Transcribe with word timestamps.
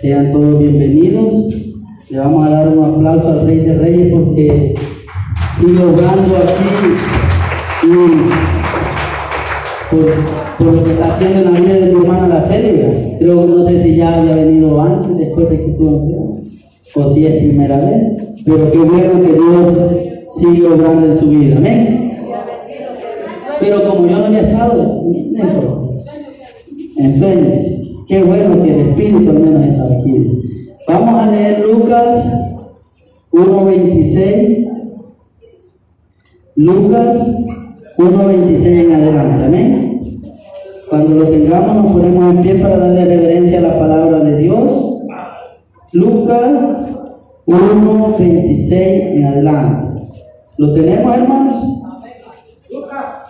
Sean 0.00 0.30
todos 0.30 0.58
bienvenidos. 0.58 1.54
Le 2.10 2.18
vamos 2.18 2.46
a 2.46 2.50
dar 2.50 2.68
un 2.68 2.84
aplauso 2.84 3.28
al 3.28 3.46
Rey 3.46 3.60
de 3.60 3.78
Reyes 3.78 4.12
porque 4.12 4.74
sigue 5.58 5.82
obrando 5.82 6.36
aquí 6.36 6.64
y 7.82 7.96
por, 9.90 10.84
que 10.84 10.90
está 10.90 11.14
haciendo 11.14 11.38
en 11.38 11.54
la 11.54 11.60
vida 11.60 11.74
de 11.74 11.92
mi 11.92 12.00
hermana 12.00 12.28
la 12.28 12.42
Célula. 12.42 12.88
Creo 13.18 13.40
que 13.40 13.52
no 13.52 13.66
sé 13.66 13.82
si 13.82 13.96
ya 13.96 14.20
había 14.20 14.34
venido 14.34 14.82
antes, 14.82 15.16
después 15.16 15.48
de 15.48 15.56
que 15.60 15.70
estuvo 15.70 16.36
o 16.94 17.14
si 17.14 17.26
es 17.26 17.36
primera 17.38 17.78
vez. 17.78 18.02
Pero 18.44 18.70
qué 18.70 18.78
bueno 18.78 19.22
que 19.22 19.32
Dios 19.32 19.78
sigue 20.38 20.66
obrando 20.66 21.06
en 21.06 21.18
su 21.18 21.30
vida. 21.30 21.56
Amén. 21.56 22.20
Pero 23.60 23.88
como 23.88 24.06
yo 24.06 24.18
no 24.18 24.26
había 24.26 24.40
estado, 24.40 25.04
en 26.98 27.18
sueños. 27.18 27.85
Qué 28.06 28.22
bueno 28.22 28.62
que 28.62 28.72
el 28.72 28.88
Espíritu 28.88 29.30
al 29.30 29.40
menos 29.40 29.64
está 29.64 29.84
aquí. 29.84 30.42
Vamos 30.86 31.22
a 31.22 31.30
leer 31.30 31.66
Lucas 31.66 32.24
1.26. 33.32 34.70
Lucas 36.54 37.16
1.26 37.98 38.66
en 38.66 38.92
adelante. 38.92 39.44
Amén. 39.44 40.20
Cuando 40.88 41.14
lo 41.16 41.28
tengamos 41.28 41.74
nos 41.74 41.92
ponemos 41.92 42.36
en 42.36 42.42
pie 42.42 42.54
para 42.56 42.78
darle 42.78 43.04
reverencia 43.06 43.58
a 43.58 43.62
la 43.62 43.78
palabra 43.78 44.20
de 44.20 44.38
Dios. 44.38 45.00
Lucas 45.92 46.94
1.26 47.46 48.72
en 48.72 49.24
adelante. 49.24 50.06
¿Lo 50.58 50.72
tenemos, 50.72 51.16
hermanos? 51.16 51.64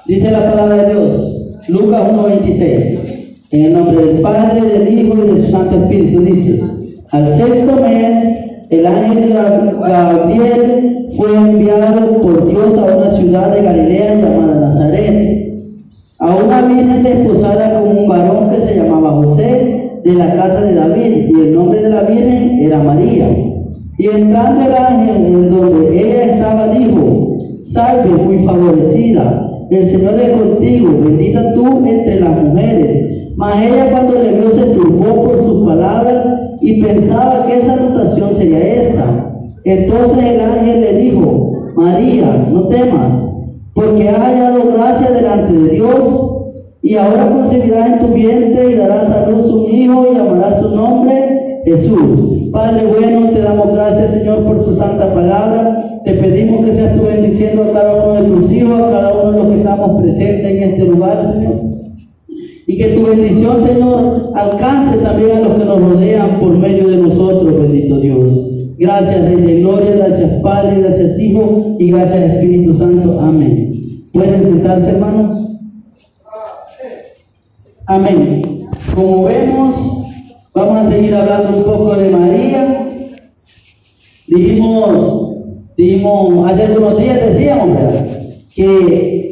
Dice 0.05 0.31
la 0.31 0.51
palabra 0.51 0.77
de 0.77 0.93
Dios. 0.93 1.59
Lucas 1.69 2.03
1.26. 2.13 2.96
En 3.53 3.65
el 3.65 3.73
nombre 3.75 4.05
del 4.05 4.21
Padre, 4.23 4.61
del 4.61 4.99
Hijo 4.99 5.15
y 5.19 5.31
de 5.31 5.47
su 5.47 5.53
Santo 5.53 5.77
Espíritu 5.77 6.21
dice, 6.21 6.61
al 7.11 7.33
sexto 7.37 7.77
mes, 7.77 8.39
el 8.71 8.87
ángel 8.87 9.35
Gabriel 9.35 11.09
fue 11.17 11.37
enviado 11.37 12.21
por 12.23 12.49
Dios 12.49 12.77
a 12.77 12.97
una 12.97 13.11
ciudad 13.17 13.55
de 13.55 13.63
Galilea 13.63 14.15
llamada 14.17 14.69
Nazaret, 14.69 15.63
a 16.19 16.35
una 16.35 16.63
virgen 16.63 17.03
desposada 17.05 17.81
con 17.81 17.97
un 17.97 18.09
varón 18.09 18.51
que 18.51 18.57
se 18.57 18.77
llamaba 18.77 19.13
José, 19.13 20.01
de 20.03 20.13
la 20.15 20.35
casa 20.35 20.63
de 20.63 20.75
David, 20.75 21.29
y 21.29 21.41
el 21.41 21.55
nombre 21.55 21.81
de 21.83 21.91
la 21.91 22.03
virgen 22.03 22.59
era 22.59 22.83
María. 22.83 23.29
Y 23.97 24.07
entrando 24.07 24.65
el 24.65 24.75
ángel 24.75 25.27
en 25.27 25.51
donde 25.51 26.01
ella 26.01 26.35
estaba, 26.35 26.69
dijo, 26.69 27.37
salve 27.65 28.11
muy 28.11 28.45
favorecida, 28.45 29.47
el 29.71 29.89
Señor 29.89 30.21
es 30.21 30.31
contigo, 30.33 31.01
bendita 31.05 31.55
tú. 31.55 31.66
Ella 33.65 33.91
cuando 33.91 34.23
le 34.23 34.33
vio 34.33 34.55
se 34.55 34.67
turbó 34.67 35.25
por 35.25 35.43
sus 35.45 35.69
palabras 35.69 36.27
y 36.61 36.83
pensaba 36.83 37.47
que 37.47 37.59
esa 37.59 37.75
anotación 37.75 38.35
sería 38.35 38.59
esta. 38.59 39.33
Entonces 39.65 40.25
el 40.25 40.41
ángel 40.41 40.81
le 40.81 40.93
dijo, 40.95 41.53
María, 41.77 42.47
no 42.51 42.69
temas, 42.69 43.13
porque 43.75 44.09
has 44.09 44.19
hallado 44.19 44.73
gracia 44.73 45.11
delante 45.11 45.53
de 45.53 45.69
Dios, 45.71 46.27
y 46.83 46.97
ahora 46.97 47.29
concebirás 47.31 47.91
en 47.91 47.99
tu 47.99 48.15
vientre 48.15 48.71
y 48.71 48.75
darás 48.77 49.11
a 49.11 49.29
luz 49.29 49.47
un 49.47 49.69
hijo 49.69 50.07
y 50.09 50.15
llamarás 50.15 50.61
su 50.61 50.71
nombre 50.71 51.63
Jesús. 51.65 52.51
Padre 52.53 52.87
bueno, 52.87 53.31
te 53.31 53.41
damos 53.41 53.73
gracias 53.73 54.13
Señor 54.13 54.45
por 54.45 54.65
tu 54.65 54.73
santa 54.73 55.13
palabra. 55.13 56.01
Te 56.05 56.15
pedimos 56.15 56.65
que 56.65 56.77
seas 56.77 56.97
tú 56.97 57.03
bendiciendo 57.03 57.65
a 57.65 57.73
cada 57.73 58.05
uno 58.05 58.23
de 58.23 58.29
tus 58.29 58.53
hijos, 58.53 58.81
a 58.81 58.91
cada 58.91 59.13
uno 59.15 59.33
de 59.33 59.39
los 59.39 59.49
que 59.49 59.57
estamos 59.59 60.01
presentes 60.01 60.51
en 60.53 60.63
este 60.63 60.85
lugar, 60.85 61.33
Señor. 61.33 61.66
Que 62.77 62.89
tu 62.89 63.07
bendición, 63.07 63.65
Señor, 63.67 64.33
alcance 64.35 64.99
también 64.99 65.39
a 65.39 65.41
los 65.41 65.55
que 65.55 65.65
nos 65.65 65.81
rodean 65.81 66.39
por 66.39 66.59
medio 66.59 66.89
de 66.89 66.99
nosotros, 66.99 67.63
bendito 67.63 67.99
Dios. 68.01 68.51
Gracias, 68.79 69.23
Rey 69.23 69.41
de 69.41 69.61
Gloria, 69.61 69.93
gracias, 69.93 70.43
Padre, 70.43 70.83
gracias, 70.83 71.19
Hijo, 71.19 71.77
y 71.79 71.91
gracias, 71.91 72.35
Espíritu 72.35 72.77
Santo. 72.77 73.19
Amén. 73.19 73.73
¿Pueden 74.13 74.43
sentarse, 74.43 74.91
hermanos? 74.91 75.59
Amén. 77.87 78.67
Como 78.95 79.25
vemos, 79.25 79.75
vamos 80.53 80.77
a 80.77 80.91
seguir 80.91 81.15
hablando 81.15 81.57
un 81.57 81.65
poco 81.65 81.95
de 81.95 82.11
María. 82.11 82.89
Dijimos, 84.27 85.35
dijimos, 85.79 86.51
hace 86.51 86.65
algunos 86.65 86.99
días 86.99 87.21
decíamos, 87.27 87.79
que 88.55 89.26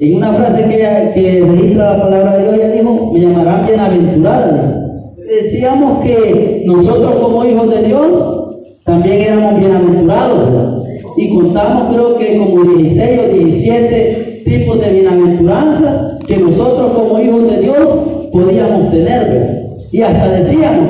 en 0.00 0.16
una 0.16 0.32
frase 0.32 0.64
que, 0.64 1.44
registra 1.46 1.96
la 1.96 2.02
palabra 2.02 2.36
de 2.36 2.42
Dios, 2.42 2.54
ella 2.54 2.70
dijo, 2.70 3.10
me 3.12 3.20
llamarán 3.20 3.66
bienaventurada. 3.66 4.86
Decíamos 5.18 6.02
que 6.02 6.62
nosotros 6.64 7.16
como 7.16 7.44
hijos 7.44 7.68
de 7.68 7.82
Dios 7.82 8.56
también 8.84 9.20
éramos 9.20 9.60
bienaventurados. 9.60 10.86
Y 11.18 11.34
contamos 11.34 11.94
creo 11.94 12.16
que 12.16 12.38
como 12.38 12.64
16 12.64 13.20
o 13.20 13.34
17 13.34 14.42
tipos 14.46 14.80
de 14.80 14.90
bienaventuranza 14.90 16.18
que 16.26 16.36
nosotros 16.38 16.92
como 16.92 17.20
hijos 17.20 17.50
de 17.50 17.60
Dios 17.60 17.88
podíamos 18.32 18.90
tener. 18.90 19.66
Y 19.92 20.00
hasta 20.00 20.30
decíamos, 20.30 20.88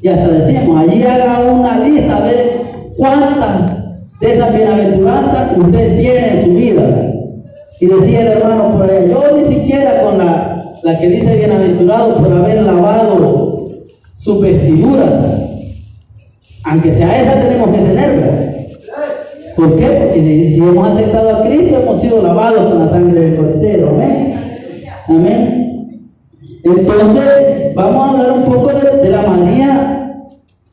y 0.00 0.08
hasta 0.08 0.28
decíamos, 0.28 0.78
allí 0.78 1.02
haga 1.02 1.52
una 1.52 1.86
lista 1.86 2.16
a 2.16 2.20
ver 2.20 2.62
cuántas 2.96 3.76
de 4.20 4.32
esas 4.32 4.56
bienaventuranzas 4.56 5.58
usted 5.58 6.00
tiene 6.00 6.28
en 6.28 6.44
su 6.44 6.54
vida. 6.54 7.17
Y 7.80 7.86
decía 7.86 8.20
el 8.22 8.26
hermano 8.28 8.76
por 8.76 8.90
ahí, 8.90 9.08
yo 9.08 9.36
ni 9.36 9.54
siquiera 9.54 10.02
con 10.02 10.18
la, 10.18 10.74
la 10.82 10.98
que 10.98 11.08
dice 11.08 11.36
bienaventurado 11.36 12.16
por 12.16 12.32
haber 12.32 12.62
lavado 12.62 13.68
sus 14.16 14.40
vestiduras, 14.40 15.12
aunque 16.64 16.94
sea 16.94 17.20
esa 17.20 17.40
tenemos 17.40 17.70
que 17.70 17.78
tener, 17.78 18.48
¿Por 19.58 19.76
qué? 19.76 19.86
Porque 19.86 20.20
si 20.20 20.56
hemos 20.56 20.88
aceptado 20.88 21.36
a 21.36 21.42
Cristo, 21.42 21.80
hemos 21.82 22.00
sido 22.00 22.22
lavados 22.22 22.70
con 22.70 22.78
la 22.78 22.90
sangre 22.90 23.18
del 23.18 23.36
Cordero. 23.36 23.88
Amén. 25.08 25.68
Entonces, 26.62 27.74
vamos 27.74 28.06
a 28.06 28.10
hablar 28.12 28.32
un 28.38 28.44
poco 28.44 28.68
de, 28.68 29.10
la 29.10 29.22
manía 29.22 30.24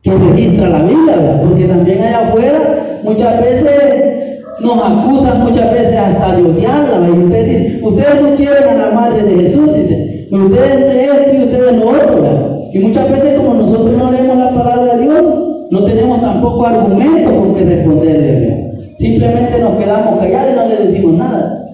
que 0.03 0.11
registra 0.11 0.69
la 0.69 0.83
Biblia, 0.83 1.41
porque 1.43 1.63
también 1.65 2.03
allá 2.03 2.27
afuera 2.27 2.99
muchas 3.03 3.41
veces 3.41 4.24
nos 4.59 4.77
acusan 4.77 5.43
muchas 5.43 5.71
veces 5.71 5.97
hasta 5.97 6.35
de 6.35 6.43
odiarla. 6.43 7.07
Y 7.07 7.11
usted 7.11 7.45
dice, 7.45 7.79
ustedes 7.83 8.21
no 8.21 8.35
quieren 8.35 8.69
a 8.69 8.73
la 8.73 8.91
madre 8.91 9.23
de 9.23 9.43
Jesús, 9.43 9.73
dice, 9.73 10.27
ustedes 10.31 11.09
esto 11.09 11.35
y 11.35 11.43
ustedes 11.43 11.77
lo 11.77 11.89
otro. 11.89 12.69
Y 12.71 12.79
muchas 12.79 13.09
veces 13.09 13.39
como 13.39 13.53
nosotros 13.53 13.97
no 13.97 14.11
leemos 14.11 14.37
la 14.37 14.49
palabra 14.49 14.95
de 14.95 15.03
Dios, 15.03 15.23
no 15.71 15.83
tenemos 15.83 16.21
tampoco 16.21 16.65
argumentos 16.65 17.33
con 17.33 17.55
que 17.55 17.65
responderle. 17.65 18.71
Simplemente 18.97 19.59
nos 19.59 19.75
quedamos 19.77 20.19
callados 20.19 20.53
y 20.53 20.55
no 20.55 20.67
le 20.67 20.87
decimos 20.87 21.13
nada. 21.15 21.65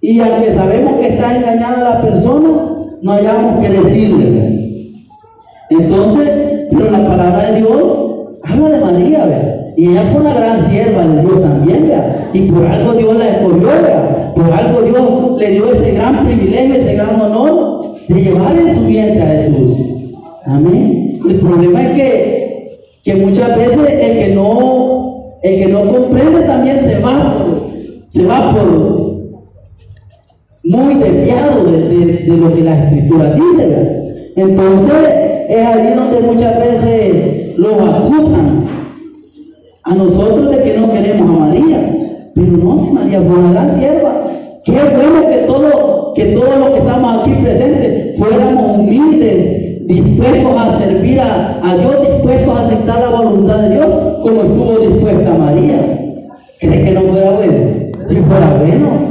Y 0.00 0.20
aunque 0.20 0.54
sabemos 0.54 1.00
que 1.00 1.08
está 1.08 1.36
engañada 1.36 1.94
la 1.94 2.02
persona, 2.02 2.48
no 3.02 3.12
hayamos 3.12 3.64
que 3.64 3.70
decirle. 3.70 4.82
Entonces, 5.70 6.68
pero 6.70 6.90
la 6.90 7.08
palabra 7.08 7.50
de 7.50 7.60
Dios 7.60 7.82
habla 8.44 8.68
de 8.68 8.84
María, 8.84 9.26
¿verdad? 9.26 9.65
Y 9.76 9.88
ella 9.88 10.10
fue 10.10 10.22
una 10.22 10.34
gran 10.34 10.70
sierva 10.70 11.06
de 11.06 11.22
Dios 11.22 11.42
también. 11.42 11.92
Y 12.32 12.40
por 12.50 12.66
algo 12.66 12.92
Dios 12.94 13.16
la 13.16 13.28
escogió. 13.28 13.68
Por 14.34 14.52
algo 14.52 14.82
Dios 14.82 15.38
le 15.38 15.50
dio 15.50 15.72
ese 15.72 15.92
gran 15.92 16.24
privilegio, 16.26 16.74
ese 16.74 16.94
gran 16.94 17.20
honor 17.20 17.94
de 18.08 18.22
llevar 18.22 18.56
en 18.56 18.74
su 18.74 18.80
vientre 18.86 19.22
a 19.22 19.42
Jesús. 19.42 19.78
Amén. 20.46 21.20
El 21.28 21.36
problema 21.36 21.82
es 21.82 21.90
que, 21.90 22.80
que 23.04 23.14
muchas 23.16 23.56
veces 23.56 23.92
el 23.92 24.18
que 24.18 24.34
no, 24.34 25.38
el 25.42 25.62
que 25.62 25.66
no 25.66 25.92
comprende 25.92 26.42
también 26.42 26.80
se 26.80 27.00
va 27.00 27.46
se 28.08 28.24
va 28.24 28.54
por 28.54 29.16
muy 30.64 30.94
desviado 30.94 31.64
de, 31.64 32.24
lo 32.26 32.54
que 32.54 32.62
la 32.62 32.84
escritura 32.84 33.34
dice. 33.34 34.32
Entonces 34.36 35.48
es 35.48 35.66
ahí 35.66 35.94
donde 35.94 36.20
muchas 36.20 36.58
veces 36.58 37.58
los 37.58 37.74
acusan 37.74 38.64
a 39.86 39.94
nosotros 39.94 40.50
de 40.50 40.62
que 40.62 40.78
no 40.78 40.92
queremos 40.92 41.30
a 41.30 41.46
María. 41.46 41.78
Pero 42.34 42.56
no, 42.58 42.84
si 42.84 42.90
María 42.90 43.22
fue 43.22 43.38
una 43.38 43.52
gran 43.52 43.78
sierva. 43.78 44.12
Qué 44.64 44.72
bueno 44.72 45.28
que 45.28 45.36
todos 45.46 46.12
que 46.16 46.24
todos 46.34 46.58
los 46.58 46.70
que 46.70 46.78
estamos 46.78 47.22
aquí 47.22 47.30
presentes 47.42 48.18
fuéramos 48.18 48.78
humildes, 48.78 49.86
dispuestos 49.86 50.60
a 50.60 50.78
servir 50.78 51.20
a, 51.20 51.60
a, 51.62 51.76
Dios, 51.76 52.00
dispuestos 52.00 52.58
a 52.58 52.66
aceptar 52.66 53.00
la 53.00 53.20
voluntad 53.20 53.58
de 53.58 53.74
Dios, 53.74 53.86
como 54.22 54.42
estuvo 54.42 54.78
dispuesta 54.78 55.34
María. 55.34 55.76
¿Cree 56.58 56.84
que 56.84 56.90
no 56.92 57.00
fuera 57.02 57.30
bueno? 57.32 57.52
Si 58.08 58.16
fuera 58.16 58.58
bueno. 58.58 59.05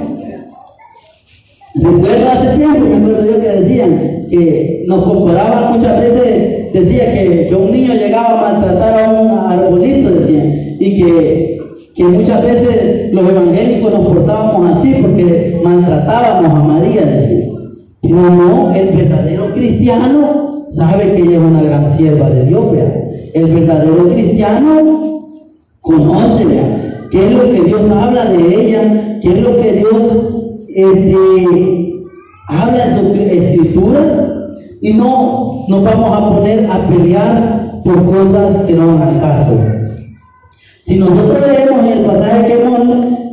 Recuerdo 1.76 2.30
hace 2.30 2.58
tiempo, 2.58 2.86
me 2.86 2.96
acuerdo 2.96 3.26
yo 3.26 3.42
que 3.42 3.50
decían 3.50 4.28
que 4.30 4.86
nos 4.88 5.04
comparaban 5.04 5.74
muchas 5.74 6.00
veces, 6.00 6.74
decía 6.74 7.14
que, 7.14 7.48
que 7.48 7.56
un 7.56 7.72
niño 7.72 7.94
llegaba 7.94 8.40
a 8.40 8.54
maltratar 8.54 9.04
a 9.04 9.12
un 9.12 9.30
arbolito, 9.30 10.10
decían, 10.12 10.54
y 10.80 10.98
que, 10.98 11.58
que 11.94 12.04
muchas 12.06 12.42
veces 12.44 13.12
los 13.12 13.30
evangélicos 13.30 13.92
nos 13.92 14.08
portábamos 14.08 14.72
así 14.72 14.96
porque 15.02 15.60
maltratábamos 15.64 16.60
a 16.60 16.64
María. 16.64 17.02
Pero 18.02 18.16
no, 18.16 18.74
el 18.74 18.96
verdadero 18.96 19.54
cristiano 19.54 20.66
sabe 20.70 21.14
que 21.14 21.24
ella 21.24 21.38
es 21.38 21.44
una 21.44 21.62
gran 21.62 21.98
sierva 21.98 22.30
de 22.30 22.46
Dios, 22.46 22.72
vea. 22.72 23.04
El 23.34 23.54
verdadero 23.54 24.10
cristiano 24.10 25.30
conoce, 25.82 26.46
vea, 26.46 27.08
qué 27.12 27.26
es 27.26 27.32
lo 27.34 27.50
que 27.50 27.62
Dios 27.64 27.92
habla 27.92 28.26
de 28.26 28.62
ella, 28.62 29.20
qué 29.22 29.30
es 29.30 29.42
lo 29.42 29.58
que 29.58 29.72
Dios 29.74 30.35
este, 30.76 31.94
habla 32.48 33.00
su 33.00 33.14
escritura 33.16 34.02
y 34.82 34.94
no 34.94 35.66
nos 35.70 35.84
vamos 35.84 36.18
a 36.18 36.36
poner 36.36 36.70
a 36.70 36.88
pelear 36.88 37.82
por 37.84 38.06
cosas 38.06 38.66
que 38.66 38.74
no 38.74 38.88
van 38.88 39.02
al 39.02 39.22
caso. 39.22 39.58
Si 40.84 40.98
nosotros 40.98 41.40
leemos 41.48 41.86
el 41.92 42.00
pasaje 42.02 42.48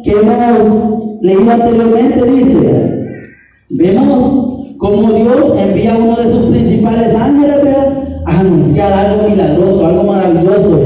que 0.04 0.10
hemos, 0.12 1.18
leído 1.20 1.50
anteriormente, 1.50 2.30
dice, 2.30 3.26
vemos 3.70 4.74
cómo 4.78 5.12
Dios 5.12 5.52
envía 5.58 5.94
a 5.94 5.98
uno 5.98 6.16
de 6.16 6.32
sus 6.32 6.46
principales 6.46 7.14
ángeles 7.14 7.56
a 8.24 8.40
anunciar 8.40 8.92
algo 8.92 9.28
milagroso, 9.28 9.86
algo 9.86 10.04
maravilloso, 10.04 10.80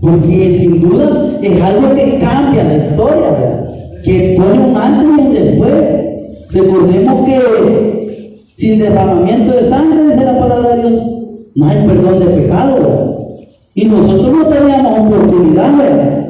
porque 0.00 0.58
sin 0.60 0.80
duda 0.82 1.38
es 1.40 1.62
algo 1.62 1.94
que 1.94 2.18
cambia 2.18 2.64
la 2.64 2.76
historia, 2.76 3.63
que 4.04 4.36
pone 4.36 4.60
un 4.60 4.76
antes 4.76 5.04
y 5.04 5.20
un 5.20 5.32
después. 5.32 5.74
Recordemos 6.50 7.26
que 7.26 8.44
sin 8.56 8.78
derramamiento 8.78 9.56
de 9.56 9.68
sangre, 9.68 10.06
dice 10.06 10.24
la 10.24 10.38
palabra 10.38 10.76
de 10.76 10.88
Dios, 10.88 11.02
no 11.56 11.66
hay 11.66 11.86
perdón 11.86 12.20
de 12.20 12.26
pecado. 12.26 13.38
Y 13.74 13.86
nosotros 13.86 14.32
no 14.32 14.46
teníamos 14.46 15.00
oportunidad, 15.00 15.76
¿verdad? 15.76 16.26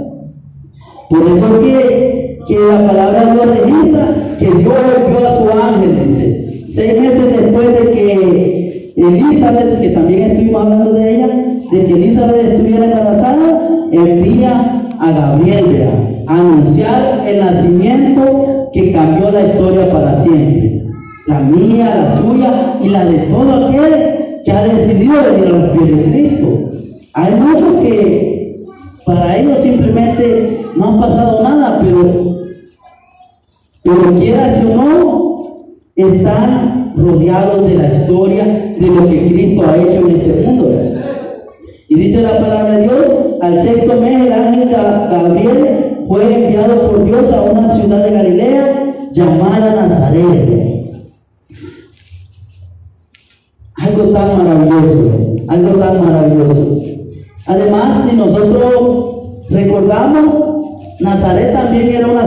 Por 1.10 1.20
eso 1.36 1.60
que, 1.60 2.38
que 2.48 2.58
la 2.58 2.86
palabra 2.86 3.24
de 3.24 3.32
Dios 3.32 3.46
registra 3.46 4.14
que 4.38 4.46
Dios 4.46 4.74
envió 4.96 5.28
a 5.28 5.36
su 5.36 5.50
ángel, 5.50 6.08
dice. 6.08 6.64
Seis 6.70 7.00
meses 7.00 7.36
después 7.36 7.68
de 7.68 7.90
que 7.92 8.92
Elizabeth, 8.96 9.80
que 9.80 9.88
también 9.90 10.30
estuvimos 10.30 10.62
hablando 10.62 10.92
de 10.92 11.14
ella, 11.14 11.28
de 11.70 11.84
que 11.84 11.92
Elizabeth 11.92 12.52
estuviera 12.52 12.84
embarazada, 12.86 13.88
envía 13.92 14.88
a 14.98 15.12
Gabriel 15.12 15.64
a 15.64 16.03
anunciar 16.26 17.24
el 17.26 17.40
nacimiento 17.40 18.70
que 18.72 18.92
cambió 18.92 19.30
la 19.30 19.46
historia 19.46 19.90
para 19.90 20.20
siempre. 20.22 20.82
La 21.26 21.40
mía, 21.40 21.94
la 21.94 22.18
suya 22.18 22.78
y 22.82 22.88
la 22.88 23.04
de 23.06 23.18
todo 23.18 23.66
aquel 23.66 24.42
que 24.44 24.52
ha 24.52 24.64
decidido 24.64 25.14
venir 25.22 25.46
a 25.46 25.58
los 25.58 25.70
pies 25.70 25.96
de 25.96 26.04
Cristo. 26.04 26.70
Hay 27.14 27.34
muchos 27.34 27.82
que 27.82 28.64
para 29.06 29.36
ellos 29.36 29.58
simplemente 29.62 30.66
no 30.76 30.88
han 30.88 31.00
pasado 31.00 31.42
nada, 31.42 31.80
pero, 31.80 32.36
pero 33.82 34.18
quiera 34.18 34.52
o 34.62 34.76
no, 34.76 35.34
están 35.96 36.92
rodeados 36.96 37.68
de 37.68 37.74
la 37.76 37.94
historia 37.94 38.44
de 38.78 38.86
lo 38.86 39.08
que 39.08 39.28
Cristo 39.28 39.64
ha 39.66 39.76
hecho 39.76 40.08
en 40.08 40.16
este 40.16 40.46
mundo. 40.46 40.70
Y 41.88 41.94
dice 41.94 42.22
la 42.22 42.38
palabra 42.38 42.78
de 42.78 42.82
Dios, 42.82 43.06
al 43.40 43.62
sexto 43.62 44.00
mes 44.00 44.26
el 44.26 44.32
ángel 44.32 44.68
Gabriel 44.70 45.93
fue 46.08 46.34
enviado 46.34 46.90
por 46.90 47.04
Dios 47.04 47.32
a 47.32 47.42
una 47.42 47.74
ciudad 47.74 48.04
de 48.04 48.10
Galilea 48.10 48.94
llamada 49.12 49.86
Nazaret. 49.86 50.64
Algo 53.76 54.02
tan 54.12 54.38
maravilloso, 54.38 55.36
algo 55.48 55.78
tan 55.78 56.04
maravilloso. 56.04 56.80
Además, 57.46 58.08
si 58.08 58.16
nosotros 58.16 59.44
recordamos, 59.50 60.24
Nazaret 61.00 61.52
también 61.52 61.88
era 61.88 62.06
una, 62.06 62.24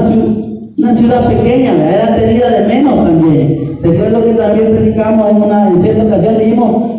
una 0.78 0.96
ciudad 0.96 1.28
pequeña, 1.28 1.90
era 1.90 2.16
tenida 2.16 2.50
de 2.50 2.68
menos 2.68 2.96
también. 2.96 3.80
Recuerdo 3.82 4.26
que 4.26 4.34
también 4.34 4.72
predicamos 4.72 5.32
en, 5.32 5.38
una, 5.38 5.70
en 5.70 5.82
cierta 5.82 6.04
ocasión, 6.06 6.38
dijimos, 6.38 6.92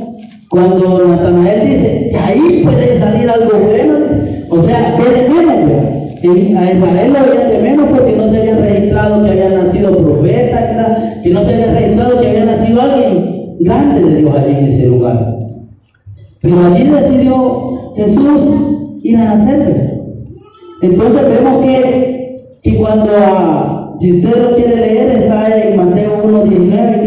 cuando 0.49 1.07
Natanael 1.07 1.69
dice, 1.69 2.09
que 2.11 2.19
ahí 2.19 2.63
puede 2.65 2.99
salir 2.99 3.29
algo 3.29 3.59
bueno, 3.59 3.95
o 4.51 4.65
sea, 4.65 4.97
que 4.97 5.03
de 5.03 5.29
a 6.27 6.73
Israel 6.73 7.13
lo 7.13 7.31
veía 7.31 7.49
de 7.49 7.63
menos 7.63 7.89
porque 7.91 8.17
no 8.17 8.31
se 8.31 8.41
había 8.41 8.57
registrado 8.57 9.25
que 9.25 9.31
había 9.31 9.51
nacido 9.51 9.97
profeta, 9.97 11.21
que 11.23 11.31
no 11.31 11.45
se 11.45 11.55
había 11.55 11.73
registrado 11.73 12.21
que 12.21 12.27
había 12.27 12.45
nacido 12.45 12.83
alguien 12.83 13.57
grande 13.61 14.03
de 14.03 14.17
Dios 14.17 14.35
allí 14.35 14.55
en 14.59 14.65
ese 14.67 14.87
lugar. 14.87 15.37
Pero 16.41 16.67
allí 16.67 16.85
decidió 16.85 17.93
Jesús 17.97 19.01
ir 19.03 19.17
a 19.17 19.37
nacer. 19.37 20.01
Entonces 20.83 21.23
vemos 21.29 21.65
que, 21.65 22.59
que 22.63 22.77
cuando, 22.77 23.11
a, 23.17 23.95
si 24.01 24.13
usted 24.15 24.43
lo 24.43 24.57
quiere 24.57 24.77
leer, 24.77 25.23
está 25.23 25.57
en 25.57 25.77
Mateo 25.77 26.23
1.19, 26.25 27.01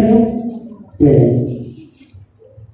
creo. 0.97 1.41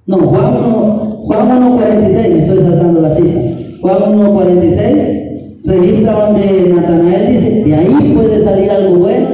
No, 0.06 0.18
Juan 0.18 0.56
1, 0.56 1.24
Juan 1.26 1.78
46, 1.78 2.36
estoy 2.36 2.64
saltando 2.64 3.02
la 3.02 3.16
cita. 3.16 3.40
Juan 3.82 4.20
1.46 4.20 5.27
registra 5.68 6.28
donde 6.28 6.74
Natanael 6.74 7.28
dice, 7.28 7.64
de 7.64 7.76
ahí 7.76 8.14
puede 8.16 8.44
salir 8.44 8.72
algo 8.72 9.00
bueno. 9.00 9.28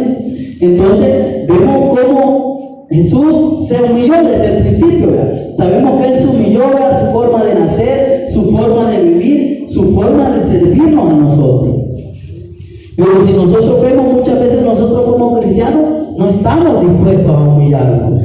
Entonces 0.59 1.47
vemos 1.47 2.00
cómo 2.00 2.88
Jesús 2.89 3.68
se 3.68 3.81
humilló 3.83 4.15
desde 4.15 4.57
el 4.57 4.63
principio. 4.63 5.09
Sabemos 5.56 6.01
que 6.01 6.13
Él 6.13 6.19
se 6.19 6.27
humilló 6.27 6.63
a 6.77 7.06
su 7.06 7.13
forma 7.13 7.44
de 7.44 7.56
nacer, 7.56 8.27
su 8.33 8.51
forma 8.51 8.89
de 8.89 9.03
vivir, 9.03 9.68
su 9.69 9.94
forma 9.94 10.30
de 10.31 10.47
servirnos 10.47 11.09
a 11.09 11.13
nosotros. 11.13 11.75
Pero 12.95 13.25
si 13.25 13.33
nosotros 13.33 13.81
vemos 13.81 14.13
muchas 14.13 14.39
veces 14.39 14.63
nosotros 14.63 15.03
como 15.06 15.39
cristianos, 15.39 16.18
no 16.18 16.30
estamos 16.30 16.81
dispuestos 16.81 17.35
a 17.35 17.39
humillarnos. 17.39 18.21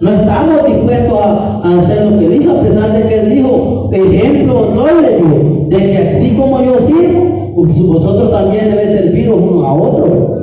No 0.00 0.12
estamos 0.12 0.66
dispuestos 0.66 1.18
a, 1.20 1.80
hacer 1.80 2.06
lo 2.06 2.18
que 2.18 2.26
él 2.26 2.42
hizo, 2.42 2.58
a 2.58 2.62
pesar 2.62 2.92
de 2.92 3.08
que 3.08 3.20
él 3.20 3.30
dijo, 3.30 3.90
ejemplo 3.92 4.70
no 4.74 4.86
le 4.86 5.76
de 5.76 5.90
que 5.90 5.98
así 5.98 6.36
como 6.36 6.62
yo 6.62 6.74
pues 6.74 7.13
vosotros 7.54 8.30
también 8.30 8.70
debéis 8.70 9.00
serviros 9.00 9.38
uno 9.40 9.66
a 9.66 9.74
otro. 9.74 10.38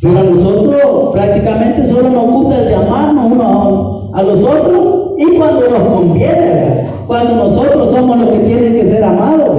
Pero 0.00 0.18
a 0.18 0.22
nosotros 0.22 1.12
prácticamente 1.12 1.88
solo 1.88 2.10
nos 2.10 2.30
gusta 2.30 2.62
el 2.62 2.70
llamarnos 2.70 3.32
uno 3.32 4.10
a, 4.12 4.22
los 4.22 4.42
otros 4.42 5.12
y 5.18 5.36
cuando 5.36 5.70
nos 5.70 5.88
conviene, 5.88 6.86
cuando 7.06 7.34
nosotros 7.36 7.90
somos 7.90 8.18
los 8.18 8.28
que 8.30 8.38
tienen 8.40 8.74
que 8.74 8.90
ser 8.90 9.04
amados, 9.04 9.56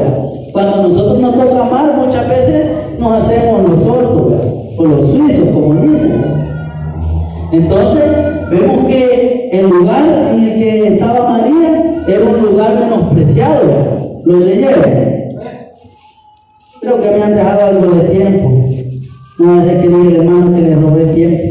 cuando 0.51 0.89
nosotros 0.89 1.19
nos 1.19 1.33
toca 1.33 1.65
amar, 1.65 2.05
muchas 2.05 2.29
veces 2.29 2.71
nos 2.99 3.23
hacemos 3.23 3.69
los 3.69 3.83
sordos, 3.83 4.33
o 4.77 4.85
los 4.85 5.09
suizos, 5.09 5.49
como 5.49 5.75
dicen. 5.75 6.23
Entonces, 7.51 8.03
vemos 8.51 8.87
que 8.87 9.49
el 9.51 9.69
lugar 9.69 10.03
en 10.33 10.43
el 10.43 10.59
que 10.59 10.87
estaba 10.87 11.29
María 11.31 12.03
era 12.07 12.23
un 12.23 12.41
lugar 12.41 12.75
menospreciado. 12.79 13.61
¿Lo 14.25 14.39
leyeron? 14.39 15.14
Creo 16.85 17.01
que 17.01 17.09
me 17.09 17.23
han 17.23 17.33
dejado 17.33 17.65
algo 17.65 17.95
de 17.95 18.09
tiempo. 18.09 18.51
No 19.39 19.61
es 19.63 19.81
que 19.81 19.89
mi 19.89 20.13
hermano 20.13 20.55
que 20.55 20.61
le 20.61 20.75
robé 20.75 21.05
tiempo. 21.15 21.43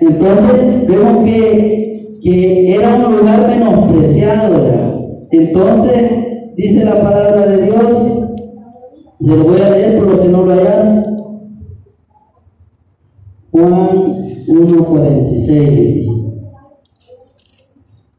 Entonces, 0.00 0.86
vemos 0.88 1.24
que, 1.26 2.18
que 2.22 2.74
era 2.74 2.94
un 2.94 3.18
lugar 3.18 3.46
menospreciado. 3.46 5.26
Entonces, 5.30 6.54
dice 6.56 6.82
la 6.82 6.94
palabra 7.02 7.46
de 7.46 7.62
Dios, 7.62 7.86
se 9.20 9.36
lo 9.36 9.44
voy 9.44 9.60
a 9.60 9.68
leer 9.68 9.98
por 9.98 10.06
lo 10.14 10.22
que 10.22 10.28
no 10.28 10.42
lo 10.46 10.52
hayan. 10.54 11.04
Juan 13.50 14.46
1.46. 14.48 16.06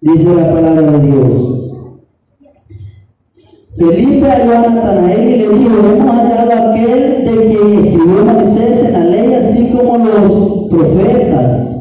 Dice 0.01 0.35
la 0.35 0.53
palabra 0.53 0.91
de 0.91 1.07
Dios. 1.07 1.58
Felipe 3.79 4.27
halló 4.27 4.57
a 4.57 4.69
Natanael 4.69 5.29
y 5.29 5.37
le 5.37 5.49
dijo, 5.49 5.75
hemos 5.79 6.15
hallado 6.15 6.51
a 6.51 6.71
aquel 6.71 7.25
de 7.25 7.47
quien 7.47 7.85
escribió 7.85 8.25
Moisés 8.25 8.85
en 8.85 8.93
la 8.93 9.05
ley, 9.05 9.33
así 9.33 9.71
como 9.71 9.97
los 9.97 10.69
profetas, 10.69 11.77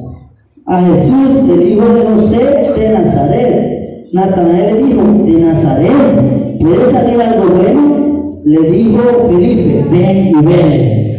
a 0.66 0.80
Jesús, 0.80 1.50
el 1.52 1.68
hijo 1.68 1.88
de 1.88 2.00
José 2.02 2.72
de 2.78 2.90
Nazaret. 2.90 4.08
Natanael 4.12 4.76
le 4.76 4.82
dijo, 4.84 5.02
de 5.02 5.32
Nazaret, 5.32 6.58
¿puede 6.60 6.90
salir 6.90 7.20
algo 7.20 7.48
bueno? 7.48 8.40
Le 8.44 8.70
dijo 8.70 9.28
Felipe, 9.28 9.84
ven 9.90 10.28
y 10.28 10.34
ven. 10.34 11.18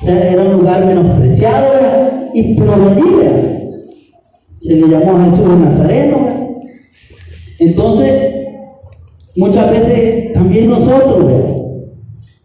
O 0.00 0.04
sea, 0.04 0.32
era 0.32 0.42
un 0.42 0.52
lugar 0.52 0.86
menospreciado, 0.86 1.72
y 2.32 2.54
provenida. 2.54 3.30
Se 4.60 4.74
le 4.74 4.88
llamó 4.88 5.18
a 5.18 5.24
Jesús 5.24 5.48
Nazareno. 5.58 6.16
Entonces, 7.58 8.31
muchas 9.36 9.70
veces 9.70 10.32
también 10.32 10.70
nosotros, 10.70 11.24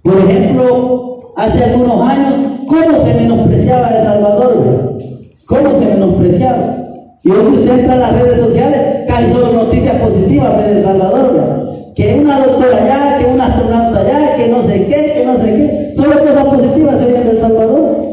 por 0.02 0.18
ejemplo, 0.20 1.34
hace 1.36 1.64
algunos 1.64 2.10
años, 2.10 2.34
¿cómo 2.68 3.06
se 3.06 3.14
menospreciaba 3.14 3.90
El 3.90 4.04
Salvador? 4.04 4.98
¿Cómo 5.46 5.80
se 5.80 5.86
menospreciaba? 5.86 6.78
Y 7.24 7.32
hoy 7.32 7.58
usted 7.58 7.80
entra 7.80 7.94
a 7.94 7.98
las 7.98 8.22
redes 8.22 8.40
sociales, 8.40 8.82
casi 9.08 9.32
solo 9.32 9.54
noticias 9.54 9.96
positivas 9.98 10.58
de 10.58 10.78
El 10.78 10.84
Salvador. 10.84 11.94
Que 11.96 12.14
una 12.14 12.40
doctora 12.40 12.78
allá, 12.78 13.18
que 13.20 13.26
un 13.34 13.42
astronauta 13.42 14.00
allá, 14.00 14.36
que 14.38 14.48
no 14.50 14.66
sé 14.66 14.86
qué, 14.86 15.14
que 15.18 15.26
no 15.26 15.40
sé 15.40 15.54
qué. 15.54 15.94
Solo 15.96 16.20
cosas 16.20 16.46
positivas 16.46 17.00
se 17.00 17.06
oyen 17.06 17.24
de 17.24 17.32
El 17.32 17.40
Salvador 17.40 18.08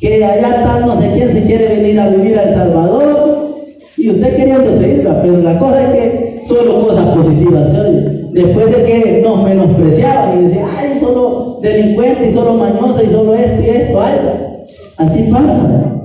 que 0.00 0.24
allá 0.24 0.64
tal 0.64 0.86
no 0.86 1.00
sé 1.00 1.10
quién 1.12 1.32
se 1.32 1.44
quiere 1.44 1.76
venir 1.76 2.00
a 2.00 2.08
vivir 2.08 2.38
a 2.38 2.44
El 2.44 2.54
Salvador 2.54 3.54
Y 3.98 4.10
usted 4.10 4.36
queriendo 4.36 4.78
seguirla, 4.78 5.20
pero 5.20 5.36
la 5.38 5.58
cosa 5.58 5.82
es 5.82 5.90
que 5.90 6.29
solo 6.50 6.86
cosas 6.86 7.16
positivas, 7.16 7.68
Después 8.32 8.66
de 8.66 8.84
que 8.84 9.22
nos 9.22 9.42
menospreciaban 9.42 10.38
y 10.38 10.44
decían, 10.44 10.66
ay, 10.78 11.00
solo 11.00 11.58
delincuente 11.62 12.30
y 12.30 12.32
solo 12.32 12.54
mañoso 12.54 13.02
y 13.04 13.10
solo 13.10 13.34
esto 13.34 13.60
y 13.60 13.70
esto, 13.70 14.00
ay, 14.00 14.18
así 14.98 15.22
pasa. 15.32 15.96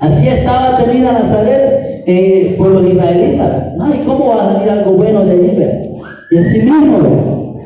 Así 0.00 0.26
estaba 0.26 0.78
tenida 0.78 1.12
Nazaret 1.12 2.02
eh, 2.06 2.54
por 2.56 2.68
los 2.68 2.86
israelitas. 2.86 3.62
Ay, 3.78 4.02
¿cómo 4.06 4.28
va 4.28 4.42
a 4.42 4.52
salir 4.54 4.70
algo 4.70 4.92
bueno 4.92 5.24
de 5.24 5.32
allí? 5.32 5.58
Y 6.30 6.38
así 6.38 6.58
mismo, 6.60 7.60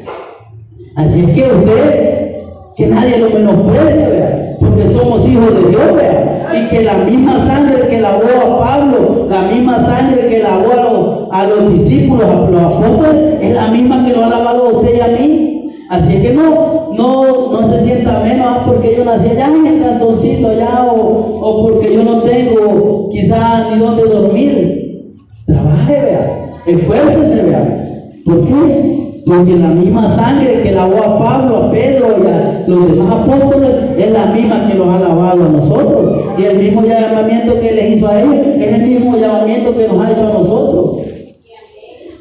Así 0.97 1.21
es 1.21 1.31
que 1.31 1.43
usted, 1.43 2.37
que 2.77 2.87
nadie 2.89 3.19
lo 3.19 3.31
menosprecie, 3.31 4.09
vea, 4.09 4.57
porque 4.59 4.87
somos 4.89 5.29
hijos 5.29 5.55
de 5.55 5.71
Dios. 5.71 6.28
Y 6.53 6.69
que 6.69 6.83
la 6.83 6.99
misma 6.99 7.47
sangre 7.47 7.89
que 7.89 8.01
lavó 8.01 8.25
a 8.25 8.61
Pablo, 8.61 9.27
la 9.29 9.43
misma 9.43 9.85
sangre 9.85 10.29
que 10.29 10.43
lavó 10.43 11.29
a 11.31 11.45
los, 11.47 11.73
discípulos, 11.75 12.25
a 12.25 12.51
los 12.51 12.63
apóstoles, 12.63 13.37
es 13.41 13.55
la 13.55 13.69
misma 13.69 14.05
que 14.05 14.13
lo 14.13 14.25
ha 14.25 14.29
lavado 14.29 14.69
a 14.69 14.73
usted 14.79 14.97
y 14.97 15.01
a 15.01 15.19
mí. 15.19 15.71
Así 15.91 16.17
es 16.17 16.23
que 16.23 16.35
no, 16.35 16.91
no, 16.95 17.51
no 17.51 17.73
se 17.73 17.85
sienta 17.85 18.21
menos 18.21 18.47
ah, 18.47 18.65
porque 18.67 18.95
yo 18.97 19.05
nací 19.05 19.31
allá 19.31 19.47
en 19.47 19.67
el 19.67 19.83
cantoncito 19.83 20.49
allá 20.49 20.85
o, 20.85 21.41
o 21.41 21.63
porque 21.63 21.95
yo 21.95 22.05
no 22.05 22.23
tengo 22.23 23.09
quizás 23.11 23.71
ni 23.73 23.79
dónde 23.79 24.03
dormir. 24.05 25.07
Trabaje, 25.47 25.93
vea, 25.93 26.63
esfuércese, 26.67 27.43
vea. 27.43 28.13
¿Por 28.27 28.45
qué? 28.45 29.08
Porque 29.29 29.57
la 29.57 29.69
misma 29.69 30.17
sangre 30.17 30.63
que 30.63 30.73
lavó 30.73 31.03
a 31.03 31.19
Pablo, 31.19 31.57
a 31.57 31.71
Pedro 31.71 32.17
y 32.19 32.27
a 32.27 32.65
los 32.67 32.87
demás 32.91 33.13
apóstoles 33.13 33.71
es 33.99 34.11
la 34.11 34.27
misma 34.27 34.67
que 34.67 34.75
los 34.75 34.89
ha 34.89 35.01
lavado 35.01 35.45
a 35.45 35.49
nosotros. 35.49 36.17
Y 36.39 36.45
el 36.45 36.59
mismo 36.59 36.83
llamamiento 36.83 37.61
que 37.61 37.73
les 37.73 37.97
hizo 37.97 38.09
a 38.09 38.23
ellos 38.23 38.37
es 38.59 38.73
el 38.73 38.89
mismo 38.89 39.19
llamamiento 39.19 39.77
que 39.77 39.87
nos 39.87 40.03
ha 40.03 40.13
hecho 40.13 40.21
a 40.21 40.33
nosotros. 40.33 40.97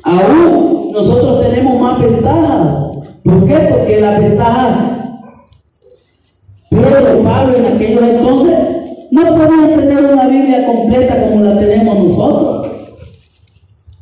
Aún 0.04 0.92
nosotros 0.92 1.48
tenemos 1.48 1.80
más 1.80 2.02
ventajas. 2.02 2.68
¿Por 3.24 3.46
qué? 3.48 3.56
Porque 3.72 4.02
la 4.02 4.20
ventaja 4.20 4.94
Pedro, 6.70 7.24
Pablo 7.24 7.58
en 7.58 7.66
aquellos 7.74 8.04
entonces 8.04 8.58
no 9.12 9.22
podían 9.22 9.80
tener 9.80 10.14
una 10.14 10.28
Biblia 10.28 10.66
completa 10.66 11.30
como 11.30 11.42
la 11.46 11.58
tenemos 11.58 12.00
nosotros. 12.04 12.68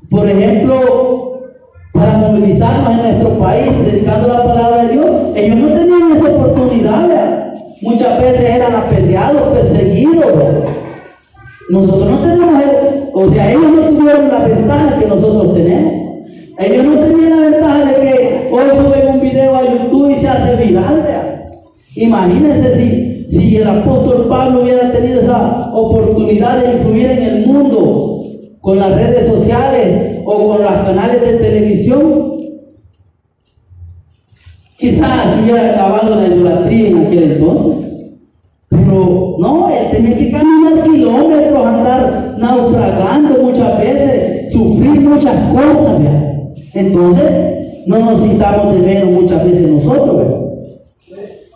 Por 0.09 0.27
ejemplo, 0.27 1.24
para 2.15 2.29
movilizarnos 2.29 2.91
en 2.91 2.97
nuestro 2.97 3.39
país, 3.39 3.71
predicando 3.83 4.27
la 4.27 4.43
palabra 4.43 4.83
de 4.85 4.93
Dios. 4.93 5.05
Ellos 5.35 5.57
no 5.57 5.67
tenían 5.67 6.11
esa 6.15 6.29
oportunidad, 6.29 7.53
muchas 7.81 8.21
veces 8.21 8.49
eran 8.49 8.75
apedreados, 8.75 9.41
perseguidos. 9.53 10.25
Nosotros 11.69 12.09
no 12.09 12.17
tenemos, 12.19 12.63
o 13.13 13.31
sea, 13.31 13.51
ellos 13.51 13.71
no 13.75 13.97
tuvieron 13.97 14.29
la 14.29 14.39
ventaja 14.39 14.99
que 14.99 15.07
nosotros 15.07 15.55
tenemos. 15.55 15.93
Ellos 16.57 16.85
no 16.85 16.99
tenían 17.01 17.29
la 17.31 17.49
ventaja 17.49 17.85
de 17.85 17.93
que 18.01 18.49
hoy 18.51 18.63
suben 18.77 19.07
un 19.15 19.21
video 19.21 19.55
a 19.55 19.63
YouTube 19.63 20.11
y 20.11 20.21
se 20.21 20.27
hace 20.27 20.63
viral. 20.63 21.03
Imagínense 21.95 22.77
si, 22.77 23.25
si 23.29 23.57
el 23.57 23.67
apóstol 23.67 24.27
Pablo 24.29 24.61
hubiera 24.61 24.91
tenido 24.91 25.21
esa 25.21 25.71
oportunidad 25.73 26.61
de 26.61 26.73
influir 26.73 27.11
en 27.11 27.23
el 27.23 27.47
mundo 27.47 28.21
con 28.61 28.79
las 28.79 28.91
redes 28.95 29.27
sociales 29.27 30.14
o 30.25 30.49
con 30.49 30.61
los 30.61 30.71
canales 30.71 31.21
de 31.21 31.33
televisión, 31.33 32.33
quizás 34.77 35.39
hubiera 35.41 35.73
acabado 35.73 36.15
la 36.15 36.27
idolatría 36.27 37.01
aquel 37.01 37.31
entonces. 37.31 37.91
Pero 38.69 39.35
no, 39.39 39.69
él 39.69 39.91
tenía 39.91 40.17
que 40.17 40.31
caminar 40.31 40.83
kilómetros, 40.83 41.65
andar 41.65 42.35
naufragando 42.37 43.43
muchas 43.43 43.79
veces, 43.79 44.51
sufrir 44.51 45.01
muchas 45.01 45.53
cosas. 45.53 46.01
Entonces, 46.73 47.85
no 47.87 47.99
nos 47.99 48.21
citamos 48.21 48.73
de 48.73 48.81
menos 48.81 49.11
muchas 49.11 49.43
veces 49.43 49.67
nosotros. 49.69 50.41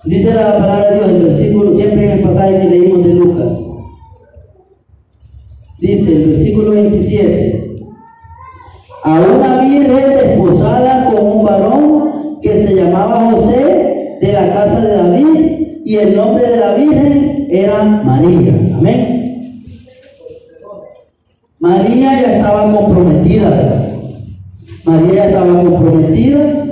Dice 0.05 0.33
la 0.33 0.57
palabra 0.57 0.91
de 0.91 0.95
Dios 0.95 1.09
en 1.09 1.15
el 1.15 1.23
versículo, 1.23 1.75
siempre 1.75 2.05
en 2.05 2.11
el 2.11 2.23
pasaje 2.23 2.61
que 2.61 2.69
leímos 2.69 3.05
de 3.05 3.13
Lucas. 3.15 3.69
Dice 5.79 6.13
el 6.13 6.31
versículo 6.31 6.71
27, 6.71 7.77
a 9.05 9.21
una 9.21 9.61
virgen 9.61 10.09
desposada 10.09 11.09
con 11.09 11.25
un 11.25 11.45
varón 11.45 12.39
que 12.41 12.67
se 12.67 12.75
llamaba 12.75 13.31
José 13.31 14.17
de 14.19 14.33
la 14.33 14.53
casa 14.53 14.81
de 14.81 14.93
David 14.93 15.67
y 15.85 15.95
el 15.95 16.17
nombre 16.17 16.49
de 16.49 16.57
la 16.57 16.73
virgen 16.73 17.47
era 17.49 17.85
María. 18.03 18.53
Amén. 18.77 19.63
María 21.59 22.21
ya 22.21 22.35
estaba 22.35 22.75
comprometida. 22.75 23.89
María 24.83 25.13
ya 25.13 25.29
estaba 25.29 25.63
comprometida. 25.63 26.65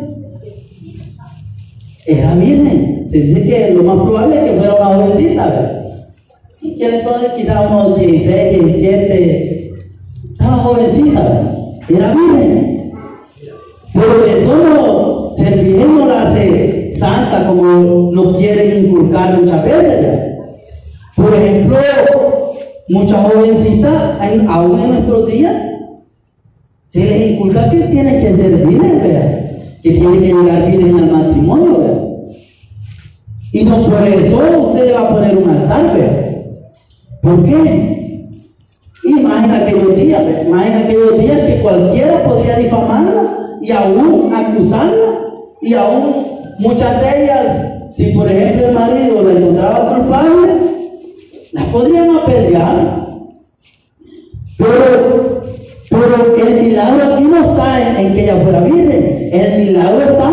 Era 2.05 2.35
virgen. 2.35 3.07
Se 3.09 3.21
dice 3.21 3.43
que 3.47 3.73
lo 3.73 3.83
más 3.83 4.03
probable 4.03 4.37
es 4.37 4.51
que 4.51 4.57
fuera 4.57 4.75
una 4.75 4.85
jovencita 4.85 5.77
que 6.77 6.99
entonces 6.99 7.31
quizás 7.35 7.71
unos 7.71 7.99
16, 7.99 8.65
17, 8.65 9.73
estaba 10.31 10.57
jovencita, 10.57 11.55
era 11.89 12.13
virgen. 12.13 12.91
Pero 13.93 14.25
eso 14.25 14.57
no, 14.57 15.35
ser 15.35 15.63
virgen 15.63 15.97
no 15.97 16.05
la 16.05 16.29
hace 16.29 16.93
santa 16.97 17.47
como 17.47 18.11
nos 18.11 18.37
quieren 18.37 18.85
inculcar 18.85 19.41
muchas 19.41 19.63
veces. 19.63 20.19
Por 21.15 21.33
ejemplo, 21.33 21.77
muchas 22.89 23.31
jovencitas, 23.31 24.17
aún 24.47 24.79
en 24.79 24.91
nuestros 24.91 25.31
días, 25.31 25.55
se 26.89 27.31
les 27.75 27.89
inculca 27.89 28.19
que 28.19 28.38
ser 28.38 28.65
virgen, 28.65 29.00
que 29.83 29.89
tienen 29.89 30.21
que 30.21 30.33
llegar 30.33 30.71
virgen 30.71 30.97
al 30.97 31.12
matrimonio. 31.12 31.77
Y 33.51 33.63
no 33.63 33.89
por 33.89 34.07
eso 34.07 34.69
usted 34.69 34.86
le 34.86 34.91
va 34.93 35.01
a 35.01 35.09
poner 35.09 35.38
un 35.38 35.50
altar, 35.50 35.97
¿verdad? 35.97 36.27
¿Por 37.21 37.45
qué? 37.45 38.24
Y 39.03 39.13
más 39.13 39.43
en 39.43 39.51
aquellos 39.51 39.95
días, 39.95 40.21
en 40.21 40.53
aquellos 40.53 41.19
días 41.19 41.39
que 41.41 41.62
cualquiera 41.62 42.24
podría 42.24 42.57
difamarla 42.57 43.57
y 43.62 43.71
aún 43.71 44.33
acusarla 44.33 45.19
y 45.62 45.74
aún 45.74 46.25
muchas 46.59 47.01
de 47.01 47.24
ellas, 47.24 47.93
si 47.95 48.05
por 48.12 48.29
ejemplo 48.29 48.67
el 48.67 48.74
marido 48.74 49.24
la 49.24 49.31
encontraba 49.31 49.95
culpable, 49.95 50.53
las 51.51 51.65
podrían 51.69 52.15
apedrear. 52.15 53.07
Pero, 54.57 55.37
pero 55.99 56.47
el 56.47 56.63
milagro 56.63 57.13
aquí 57.13 57.23
no 57.23 57.37
está 57.37 58.01
en, 58.01 58.13
que 58.13 58.23
ella 58.23 58.35
fuera 58.37 58.61
virgen, 58.61 59.29
el 59.31 59.65
milagro 59.65 60.01
está 60.01 60.31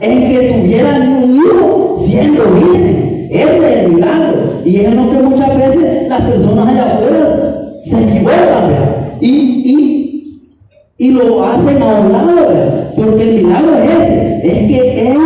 en 0.00 0.30
que 0.30 0.52
tuviera 0.52 0.96
un 1.22 1.36
hijo 1.36 2.02
siendo 2.06 2.44
virgen. 2.50 3.28
Ese 3.30 3.56
es 3.56 3.84
el 3.84 3.92
milagro. 3.92 4.62
Y 4.64 4.76
es 4.76 4.94
lo 4.94 5.10
que 5.10 5.18
muchas 5.18 5.56
veces 5.56 6.08
las 6.08 6.20
personas 6.22 6.68
allá 6.68 6.94
afuera 6.94 7.80
se 7.84 8.02
equivocan, 8.02 9.18
Y, 9.20 9.28
y, 9.28 10.40
y 10.98 11.10
lo 11.10 11.44
hacen 11.44 11.82
a 11.82 12.00
un 12.00 12.12
lado, 12.12 12.90
Porque 12.96 13.22
el 13.22 13.44
milagro 13.44 13.76
es 13.82 13.90
ese, 13.90 14.40
es 14.44 14.68
que 14.68 15.02
ella 15.02 15.18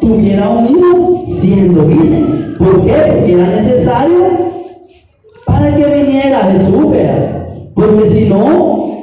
tuviera 0.00 0.48
un 0.50 0.68
hijo 0.68 1.24
siendo 1.40 1.84
virgen. 1.84 2.54
¿Por 2.58 2.84
qué? 2.84 2.92
Porque 2.92 3.32
era 3.32 3.46
necesario 3.46 4.24
para 5.44 5.74
que 5.74 5.84
viniera 5.84 6.38
Jesús. 6.38 6.86
Porque 7.74 8.10
si 8.10 8.28
no, 8.28 8.95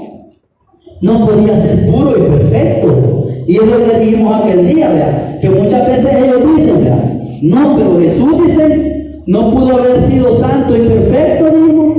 no 1.04 1.28
podía 1.28 1.62
ser 1.62 1.86
puro 1.86 2.18
y 2.18 2.22
perfecto. 2.22 3.28
Y 3.46 3.58
es 3.58 3.66
lo 3.66 3.84
que 3.84 4.00
dijimos 4.00 4.42
aquel 4.42 4.66
día, 4.66 4.90
¿vea? 4.90 5.38
Que 5.42 5.50
muchas 5.50 5.86
veces 5.86 6.16
ellos 6.16 6.56
dicen, 6.56 6.84
¿vea? 6.86 7.20
No, 7.42 7.76
pero 7.76 8.00
Jesús 8.00 8.46
dice 8.48 8.94
no 9.26 9.52
pudo 9.52 9.78
haber 9.78 10.06
sido 10.08 10.40
santo 10.40 10.76
y 10.76 10.82
perfecto, 10.82 11.46
dijo. 11.46 11.96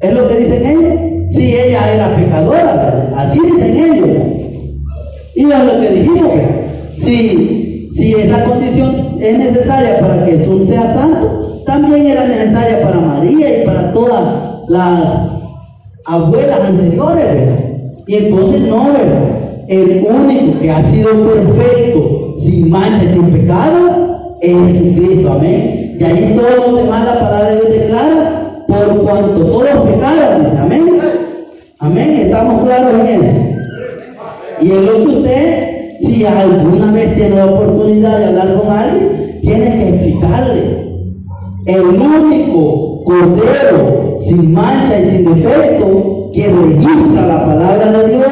Es 0.00 0.14
lo 0.14 0.28
que 0.28 0.36
dicen 0.36 0.66
ellos. 0.66 1.30
Si 1.34 1.54
ella 1.54 1.94
era 1.94 2.16
pecadora, 2.16 3.12
así 3.16 3.38
dicen 3.40 3.76
ellos. 3.76 4.08
Y 5.34 5.50
es 5.50 5.64
lo 5.64 5.80
que 5.80 5.90
dijimos. 5.90 6.32
Si, 7.02 7.88
si 7.96 8.14
esa 8.14 8.44
condición 8.44 9.16
es 9.20 9.38
necesaria 9.38 10.00
para 10.00 10.24
que 10.24 10.32
Jesús 10.32 10.68
sea 10.68 10.94
santo, 10.94 11.62
también 11.64 12.08
era 12.08 12.26
necesaria 12.26 12.82
para 12.82 13.00
María 13.00 13.62
y 13.62 13.66
para 13.66 13.90
todas 13.92 14.22
las 14.68 15.30
abuelas 16.04 16.60
anteriores. 16.60 17.71
Y 18.06 18.16
entonces 18.16 18.62
no, 18.62 18.92
¿verdad? 18.92 19.64
El 19.68 20.06
único 20.08 20.60
que 20.60 20.70
ha 20.70 20.88
sido 20.90 21.10
perfecto, 21.24 22.34
sin 22.42 22.68
mancha 22.68 23.04
y 23.04 23.12
sin 23.12 23.30
pecado, 23.30 24.38
es 24.40 24.56
Jesucristo. 24.72 25.32
Amén. 25.32 25.96
Y 25.98 26.04
ahí 26.04 26.36
todo 26.36 26.72
lo 26.72 26.76
demás 26.78 27.04
la 27.04 27.20
palabra 27.20 27.50
de 27.50 27.56
Dios 27.56 27.70
declara, 27.70 28.64
por 28.66 29.02
cuanto 29.02 29.44
todos 29.44 29.64
pecaron, 29.64 30.44
dice, 30.44 30.58
amén. 30.58 31.00
Amén, 31.78 32.10
estamos 32.10 32.64
claros 32.64 33.00
en 33.00 33.06
eso. 33.06 33.32
Y 34.60 34.70
en 34.70 34.86
lo 34.86 34.92
que 34.92 35.08
usted, 35.16 35.68
si 36.00 36.24
alguna 36.24 36.92
vez 36.92 37.14
tiene 37.14 37.36
la 37.36 37.46
oportunidad 37.46 38.18
de 38.18 38.24
hablar 38.26 38.54
con 38.54 38.70
alguien, 38.70 39.38
tiene 39.42 39.64
que 39.64 39.88
explicarle. 39.88 40.82
El 41.66 41.82
único 41.82 43.02
cordero 43.04 44.16
sin 44.18 44.52
mancha 44.52 45.00
y 45.00 45.10
sin 45.10 45.34
defecto 45.34 46.11
que 46.32 46.46
registra 46.46 47.26
la 47.26 47.46
palabra 47.46 47.92
de 47.92 48.16
Dios, 48.16 48.28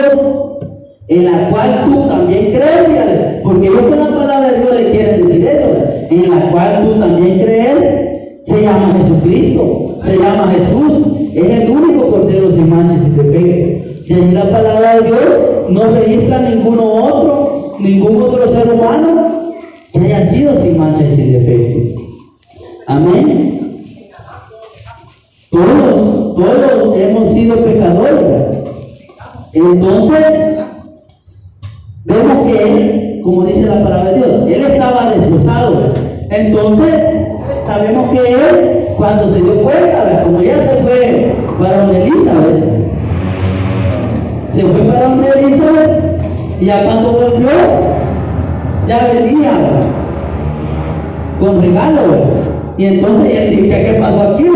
en 1.09 1.25
la 1.25 1.51
cual 1.51 1.85
tú 1.85 2.09
también 2.09 2.53
crees, 2.53 3.43
porque 3.43 3.67
yo 3.67 3.89
con 3.89 3.99
la 3.99 4.07
palabra 4.07 4.53
de 4.53 4.61
Dios 4.61 4.75
le 4.75 4.91
quieren 4.91 5.27
decir 5.27 5.47
eso, 5.47 5.69
en 6.11 6.31
la 6.31 6.51
cual 6.51 6.85
tú 6.85 7.01
también 7.01 7.39
crees, 7.41 8.45
se 8.45 8.63
llama 8.63 8.95
Jesucristo, 8.99 9.99
se 10.05 10.17
llama 10.17 10.53
Jesús, 10.53 11.07
es 11.35 11.61
el 11.61 11.71
único 11.71 12.11
cordero 12.11 12.51
sin 12.53 12.71
mancha 12.71 12.95
y 12.95 13.05
sin 13.05 13.17
defecto. 13.17 13.91
Y 14.07 14.13
en 14.13 14.35
la 14.35 14.51
palabra 14.51 14.97
de 14.97 15.07
Dios 15.07 15.21
no 15.69 15.83
registra 15.93 16.41
ninguno 16.51 16.83
otro, 16.83 17.77
ningún 17.79 18.23
otro 18.23 18.53
ser 18.53 18.73
humano 18.73 19.53
que 19.93 19.99
haya 20.01 20.31
sido 20.31 20.61
sin 20.61 20.79
mancha 20.79 21.03
y 21.03 21.17
sin 21.17 21.33
defecto. 21.33 22.01
Amén. 22.87 23.81
Todos, 25.51 26.20
todos 26.41 26.99
hemos 26.99 27.35
sido 27.35 27.57
pecadores. 27.57 28.23
Entonces, 29.53 30.59
vemos 32.05 32.47
que 32.47 32.63
él, 32.63 33.21
como 33.23 33.45
dice 33.45 33.67
la 33.67 33.83
palabra 33.83 34.13
de 34.13 34.17
Dios, 34.17 34.29
él 34.49 34.65
estaba 34.73 35.11
desposado. 35.11 35.93
Entonces, 36.31 37.03
sabemos 37.67 38.11
que 38.11 38.19
él, 38.19 38.87
cuando 38.97 39.33
se 39.33 39.41
dio 39.41 39.63
cuenta, 39.63 40.23
como 40.25 40.41
ya 40.43 40.63
se 40.63 40.83
fue 40.83 41.35
para 41.61 41.83
donde 41.83 42.07
Elizabeth, 42.07 42.65
se 44.55 44.63
fue 44.63 44.81
para 44.83 45.09
donde 45.09 45.31
Elizabeth, 45.31 46.21
y 46.61 46.65
ya 46.67 46.85
cuando 46.85 47.13
volvió, 47.13 47.49
ya 48.87 49.11
venía 49.13 49.53
con 51.39 51.63
regalo. 51.63 52.51
Y 52.77 52.87
entonces 52.87 53.35
él 53.35 53.51
dice, 53.51 53.85
¿qué 53.85 53.99
pasó 54.01 54.35
aquí? 54.35 54.47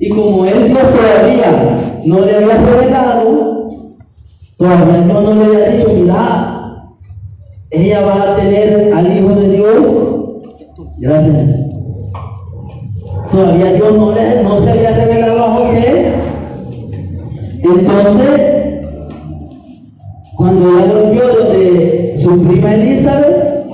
Y 0.00 0.08
como 0.08 0.46
él 0.46 0.68
Dios 0.68 0.80
todavía 0.80 2.00
no 2.06 2.20
le 2.20 2.36
había 2.36 2.56
revelado, 2.56 3.68
todavía 4.56 5.04
no, 5.06 5.20
no 5.20 5.34
le 5.34 5.44
había 5.44 5.68
dicho, 5.76 5.90
mira, 5.94 6.86
ella 7.70 8.06
va 8.06 8.22
a 8.22 8.36
tener 8.36 8.92
al 8.94 9.16
Hijo 9.16 9.28
de 9.34 9.48
Dios. 9.50 9.76
Gracias. 10.96 11.50
Todavía 13.30 13.72
Dios 13.74 13.92
no, 13.98 14.12
le, 14.12 14.42
no 14.42 14.62
se 14.62 14.70
había 14.70 14.90
revelado 14.96 15.44
a 15.44 15.54
José. 15.56 16.14
Entonces, 17.62 18.86
cuando 20.34 20.78
ella 20.78 20.92
volvió 20.94 21.28
de 21.52 22.14
su 22.16 22.42
prima 22.42 22.74
Elizabeth, 22.74 23.66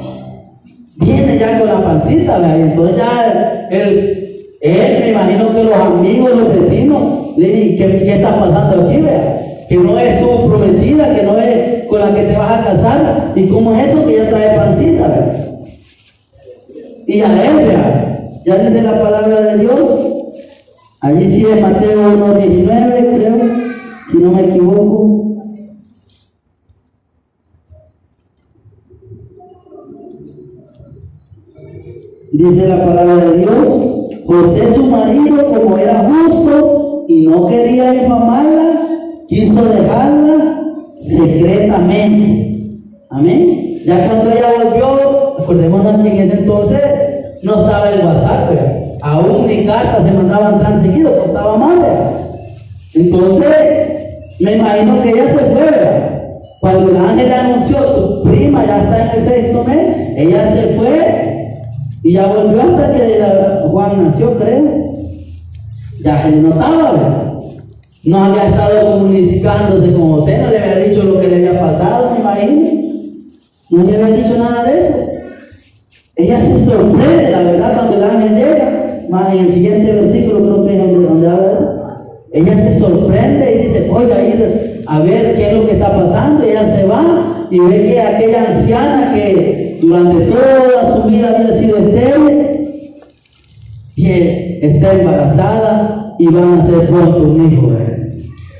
viene 0.97 1.38
ya 1.38 1.61
con 1.61 1.68
la 1.68 1.85
pancita, 1.85 2.38
¿verdad? 2.38 2.59
y 2.59 2.62
entonces 2.62 2.97
ya 2.97 3.68
él, 3.71 4.15
él, 4.60 5.00
me 5.00 5.08
imagino 5.10 5.54
que 5.54 5.64
los 5.64 5.75
amigos, 5.75 6.30
los 6.36 6.60
vecinos, 6.60 7.02
¿qué, 7.36 7.76
qué 7.78 8.14
está 8.16 8.38
pasando 8.38 8.86
aquí? 8.88 9.00
¿verdad? 9.00 9.40
Que 9.68 9.76
no 9.76 9.98
es 9.98 10.20
tu 10.20 10.48
prometida, 10.48 11.14
que 11.14 11.22
no 11.22 11.38
es 11.38 11.86
con 11.86 12.00
la 12.00 12.14
que 12.14 12.22
te 12.22 12.36
vas 12.36 12.60
a 12.60 12.64
casar. 12.64 13.32
¿Y 13.34 13.46
cómo 13.48 13.75
es 13.75 13.88
eso 13.88 14.06
que 14.06 14.16
ya 14.16 14.28
trae 14.28 14.56
pancita? 14.56 15.08
¿verdad? 15.08 15.46
Y 17.06 17.20
a 17.20 17.26
él, 17.26 17.56
¿verdad? 17.66 18.06
ya 18.46 18.58
dice 18.58 18.82
la 18.82 19.02
palabra 19.02 19.40
de 19.40 19.58
Dios. 19.58 19.80
Allí 21.00 21.30
sí 21.30 21.46
es 21.46 21.60
Mateo 21.60 22.00
1.19, 22.16 23.16
creo, 23.16 23.38
si 24.10 24.16
no 24.18 24.32
me 24.32 24.40
equivoco. 24.42 25.16
Dice 32.32 32.68
la 32.68 32.84
palabra 32.84 33.16
de 33.16 33.38
Dios, 33.38 33.95
José 34.26 34.75
su 34.75 34.85
marido, 34.85 35.47
como 35.52 35.78
era 35.78 36.09
justo 36.11 37.04
y 37.09 37.26
no 37.26 37.47
quería 37.47 37.90
difamarla, 37.92 38.80
quiso 39.28 39.64
dejarla 39.64 40.61
secretamente. 41.00 42.81
Amén. 43.11 43.83
Ya 43.87 44.09
cuando 44.09 44.31
ella 44.33 44.48
volvió, 44.64 45.38
acordémonos 45.38 46.03
que 46.03 46.09
en 46.11 46.29
ese 46.29 46.38
entonces 46.40 46.81
no 47.42 47.64
estaba 47.66 47.90
el 47.90 48.05
WhatsApp, 48.05 48.50
aún 49.03 49.46
ni 49.46 49.64
cartas 49.64 50.05
se 50.05 50.12
mandaban 50.12 50.61
tan 50.61 50.83
seguido, 50.83 51.11
estaba 51.27 51.57
mal. 51.57 51.79
Entonces, 52.94 53.50
me 54.40 54.57
imagino 54.57 55.03
que 55.03 55.11
ella 55.11 55.24
se 55.27 55.38
fue. 55.38 56.16
Cuando 56.61 56.90
el 56.90 56.96
ángel 56.96 57.33
anunció, 57.33 57.77
tu 57.79 58.22
prima 58.24 58.64
ya 58.66 58.83
está 58.83 59.05
en 59.14 59.20
el 59.20 59.29
sexto 59.29 59.62
mes, 59.64 59.96
ella 60.16 60.53
se 60.53 60.74
fue 60.74 61.57
y 62.03 62.12
ya 62.14 62.27
volvió 62.27 62.61
hasta 62.62 62.92
que 62.92 63.18
la- 63.20 63.65
Juan 63.76 64.06
nació, 64.06 64.38
creo. 64.38 64.62
Ya 66.02 66.22
se 66.22 66.30
le 66.30 66.36
notaba, 66.38 66.92
¿verdad? 66.92 67.32
No 68.04 68.24
había 68.24 68.48
estado 68.48 68.92
comunicándose 68.92 69.92
con 69.92 70.12
José, 70.12 70.38
no 70.38 70.50
le 70.50 70.58
había 70.60 70.88
dicho 70.88 71.02
lo 71.02 71.20
que 71.20 71.28
le 71.28 71.36
había 71.36 71.60
pasado, 71.60 72.12
me 72.12 72.20
imagino. 72.20 72.70
No 73.68 73.84
le 73.84 74.02
había 74.02 74.16
dicho 74.16 74.38
nada 74.38 74.64
de 74.64 74.80
eso. 74.80 74.94
Ella 76.16 76.40
se 76.40 76.64
sorprende, 76.64 77.30
la 77.30 77.42
verdad, 77.42 77.74
cuando 77.74 77.96
el 77.96 78.04
ángel 78.04 78.34
llega, 78.34 79.04
más 79.10 79.34
en 79.34 79.40
el 79.40 79.52
siguiente 79.52 79.92
versículo 79.92 80.42
creo 80.42 80.64
que 80.64 80.72
es 80.72 80.92
donde, 80.92 81.28
habla 81.28 81.48
de 81.48 81.52
eso. 81.52 81.82
Ella 82.32 82.54
se 82.56 82.78
sorprende 82.78 83.54
y 83.54 83.66
dice, 83.66 83.88
voy 83.90 84.10
a 84.10 84.26
ir 84.26 84.82
a 84.86 84.98
ver 85.00 85.36
qué 85.36 85.48
es 85.48 85.52
lo 85.54 85.66
que 85.66 85.72
está 85.72 85.94
pasando. 85.94 86.46
Y 86.46 86.50
ella 86.50 86.74
se 86.74 86.86
va 86.86 87.48
y 87.50 87.58
ve 87.58 87.88
que 87.88 88.00
aquella 88.00 88.56
anciana 88.56 89.12
que 89.14 89.80
durante 89.82 90.24
toda 90.32 90.96
su 90.96 91.10
vida 91.10 91.28
había 91.28 91.58
sido 91.58 91.76
estéril, 91.76 92.56
que 93.96 94.61
está 94.62 94.92
embarazada 94.92 96.14
y 96.18 96.26
van 96.28 96.61
a 96.61 96.66
ser 96.66 96.87
pronto 96.87 97.18
un 97.18 97.52
hijo. 97.52 97.72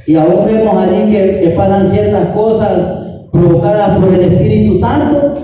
Y 0.07 0.15
aún 0.17 0.47
vemos 0.47 0.77
allí 0.77 1.13
que, 1.13 1.55
pasan 1.57 1.91
ciertas 1.91 2.29
cosas 2.29 3.29
provocadas 3.33 3.99
por 3.99 4.15
el 4.15 4.21
Espíritu 4.21 4.79
Santo, 4.79 5.35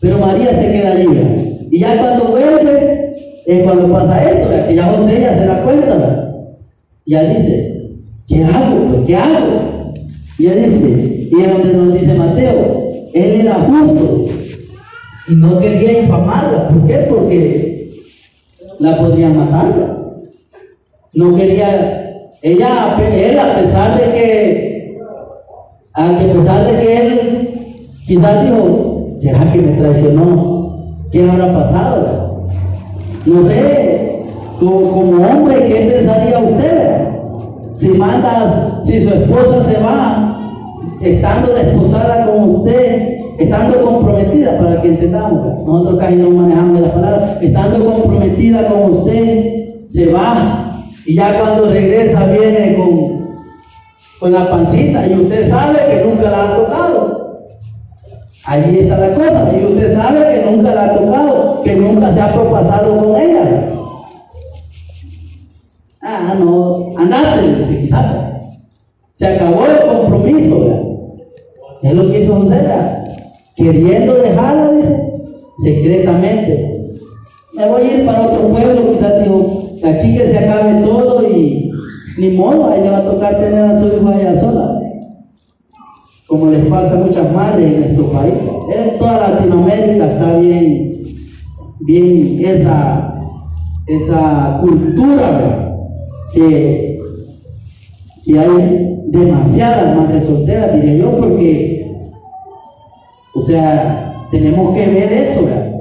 pero 0.00 0.18
María 0.18 0.54
se 0.54 0.72
queda 0.72 0.92
allí. 0.92 1.68
Y 1.70 1.78
ya 1.80 1.98
cuando 1.98 2.24
vuelve, 2.26 3.14
es 3.46 3.64
cuando 3.64 3.92
pasa 3.92 4.30
esto, 4.30 4.48
¿verdad? 4.48 4.68
que 4.68 4.74
ya 4.74 4.84
José 4.84 5.20
ya 5.20 5.38
se 5.38 5.46
da 5.46 5.62
cuenta. 5.64 6.28
Ya 7.04 7.24
dice, 7.24 7.90
¿qué 8.28 8.44
hago? 8.44 8.86
pues? 8.88 9.06
¿Qué 9.06 9.16
hago? 9.16 9.92
Y 10.38 10.44
ya 10.44 10.54
dice, 10.54 11.28
y 11.32 11.40
es 11.40 11.52
donde 11.52 11.72
nos 11.74 12.00
dice 12.00 12.14
Mateo, 12.14 13.08
él 13.12 13.40
era 13.40 13.54
justo 13.54 14.26
y 15.28 15.34
no 15.34 15.58
quería 15.58 16.02
infamarla. 16.02 16.68
¿Por 16.68 16.86
qué? 16.86 16.94
Porque 17.08 17.71
la 18.82 18.98
podrían 18.98 19.36
matar. 19.36 19.72
¿verdad? 19.74 19.96
No 21.14 21.36
quería, 21.36 22.28
ella, 22.42 22.96
él 22.98 23.38
a 23.38 23.54
pesar 23.56 23.98
de 23.98 24.04
que, 24.12 24.98
a 25.94 26.18
pesar 26.18 26.66
de 26.66 26.80
que 26.80 26.96
él 26.96 27.88
quizás 28.06 28.44
dijo, 28.44 29.08
¿será 29.18 29.52
que 29.52 29.58
me 29.58 29.76
traicionó? 29.78 30.96
¿Qué 31.12 31.28
habrá 31.28 31.52
pasado? 31.52 32.48
No 33.26 33.46
sé, 33.46 34.24
como, 34.58 34.90
como 34.90 35.26
hombre, 35.28 35.68
¿qué 35.68 35.92
pensaría 35.94 36.38
usted? 36.38 37.08
Si 37.76 37.88
manda, 37.90 38.82
si 38.84 39.02
su 39.02 39.08
esposa 39.10 39.64
se 39.64 39.78
va, 39.80 40.38
estando 41.00 41.54
desposada 41.54 42.26
con 42.26 42.56
usted, 42.56 43.21
estando 43.38 43.82
comprometida, 43.82 44.58
para 44.58 44.80
que 44.80 44.88
entendamos, 44.88 45.64
nosotros 45.64 45.98
casi 45.98 46.16
no 46.16 46.30
manejamos 46.30 46.80
la 46.80 46.94
palabra, 46.94 47.38
estando 47.40 47.84
comprometida 47.84 48.68
con 48.68 48.92
usted, 48.98 49.88
se 49.90 50.12
va, 50.12 50.84
y 51.06 51.14
ya 51.14 51.38
cuando 51.38 51.66
regresa 51.66 52.26
viene 52.26 52.76
con, 52.76 53.46
con 54.20 54.32
la 54.32 54.50
pancita, 54.50 55.06
y 55.06 55.14
usted 55.14 55.50
sabe 55.50 55.78
que 55.90 56.04
nunca 56.04 56.30
la 56.30 56.42
ha 56.42 56.56
tocado. 56.56 57.22
Allí 58.44 58.80
está 58.80 58.98
la 58.98 59.14
cosa, 59.14 59.52
y 59.56 59.64
usted 59.64 59.96
sabe 59.96 60.20
que 60.34 60.50
nunca 60.50 60.74
la 60.74 60.84
ha 60.84 60.94
tocado, 60.96 61.62
que 61.62 61.76
nunca 61.76 62.12
se 62.12 62.20
ha 62.20 62.32
propasado 62.32 62.98
con 62.98 63.20
ella. 63.20 63.68
Ah, 66.00 66.34
no, 66.38 66.92
andate, 66.96 67.54
dice 67.58 67.82
quizás. 67.82 68.16
Se 69.14 69.26
acabó 69.28 69.66
el 69.66 69.86
compromiso, 69.86 70.60
¿verdad? 70.60 70.82
Es 71.82 71.94
lo 71.94 72.10
que 72.10 72.22
hizo 72.24 72.40
José. 72.40 73.01
Queriendo 73.62 74.14
dejarla, 74.14 74.72
dice, 74.72 75.12
secretamente. 75.62 76.90
Me 77.54 77.68
voy 77.68 77.82
a 77.82 77.98
ir 77.98 78.06
para 78.06 78.22
otro 78.22 78.48
pueblo, 78.48 78.92
quizás 78.92 79.22
dijo, 79.22 79.62
aquí 79.84 80.16
que 80.16 80.26
se 80.28 80.38
acabe 80.38 80.80
todo 80.82 81.28
y 81.28 81.70
ni 82.18 82.30
modo, 82.30 82.70
ahí 82.70 82.82
le 82.82 82.90
va 82.90 82.98
a 82.98 83.04
tocar 83.04 83.38
tener 83.38 83.62
a 83.62 83.78
su 83.78 83.86
hijo 83.86 84.08
allá 84.08 84.40
sola. 84.40 84.80
Como 86.26 86.50
les 86.50 86.66
pasa 86.66 86.94
a 86.94 87.04
muchas 87.04 87.32
madres 87.32 87.72
en 87.72 87.80
nuestro 87.80 88.06
país. 88.06 88.34
En 88.74 88.98
toda 88.98 89.28
Latinoamérica 89.28 90.12
está 90.12 90.38
bien, 90.38 91.02
bien 91.80 92.40
esa, 92.42 93.14
esa 93.86 94.58
cultura, 94.62 95.62
que, 96.32 97.00
que 98.24 98.38
hay 98.38 98.98
demasiadas 99.08 99.96
madres 99.96 100.24
solteras, 100.24 100.74
diría 100.74 101.04
yo, 101.04 101.18
porque, 101.18 101.71
o 103.34 103.40
sea, 103.40 104.26
tenemos 104.30 104.74
que 104.74 104.86
ver 104.86 105.12
eso, 105.12 105.44
¿verdad? 105.44 105.72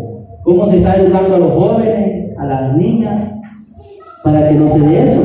Cómo 0.43 0.69
se 0.69 0.77
está 0.77 0.95
educando 0.95 1.35
a 1.35 1.39
los 1.39 1.51
jóvenes, 1.53 2.37
a 2.37 2.45
las 2.45 2.77
niñas, 2.77 3.31
para 4.23 4.49
que 4.49 4.55
no 4.55 4.71
se 4.71 4.79
dé 4.79 5.11
eso. 5.11 5.21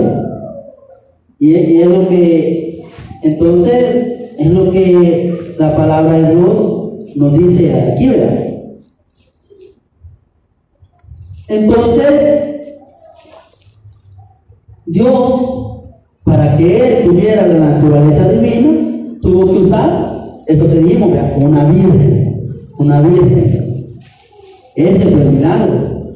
Y 1.39 1.55
es, 1.55 1.87
lo 1.87 2.09
que, 2.09 2.85
entonces, 3.23 4.33
es 4.39 4.47
lo 4.51 4.71
que 4.71 5.55
la 5.59 5.77
palabra 5.77 6.19
de 6.19 6.35
Dios 6.35 7.17
nos 7.17 7.39
dice 7.39 7.93
aquí, 7.93 8.09
¿verdad? 8.09 8.47
Entonces, 11.49 12.47
Dios, 14.87 15.41
para 16.25 16.57
que 16.57 16.81
Él 16.81 17.05
tuviera 17.05 17.47
la 17.47 17.59
naturaleza 17.59 18.29
divina, 18.31 19.19
tuvo 19.21 19.53
que 19.53 19.59
usar 19.59 20.17
eso 20.47 20.69
que 20.69 20.79
dijimos, 20.79 21.13
¿verdad? 21.13 21.37
una 21.43 21.65
virgen, 21.65 22.16
una 22.79 23.01
virgen. 23.01 23.97
Ese 24.75 25.01
fue 25.01 25.23
el 25.23 25.31
milagro, 25.33 26.13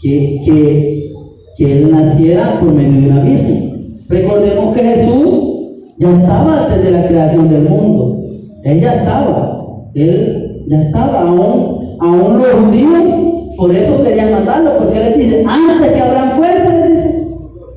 que, 0.00 0.42
que, 0.44 1.12
que 1.56 1.72
Él 1.72 1.90
naciera 1.90 2.58
por 2.60 2.72
medio 2.72 3.00
de 3.00 3.06
una 3.06 3.20
virgen. 3.22 4.04
Recordemos 4.08 4.76
que 4.76 4.82
Jesús 4.82 5.52
ya 5.98 6.10
estaba 6.10 6.68
desde 6.68 6.90
la 6.90 7.06
creación 7.06 7.48
del 7.48 7.68
mundo. 7.68 8.24
Él 8.64 8.80
ya 8.80 8.94
estaba. 8.94 9.88
Él 9.94 10.64
ya 10.66 10.82
estaba. 10.82 11.22
Aún, 11.22 11.96
aún 12.00 12.38
los 12.38 12.52
judíos, 12.52 13.02
por 13.56 13.74
eso 13.74 14.02
querían 14.02 14.32
matarlo, 14.32 14.78
porque 14.78 14.98
les 14.98 15.18
dice, 15.18 15.44
antes 15.46 15.92
que 15.92 16.00
Abraham 16.00 16.38
fuese, 16.38 16.68
les 16.68 16.88
dice, 16.90 17.26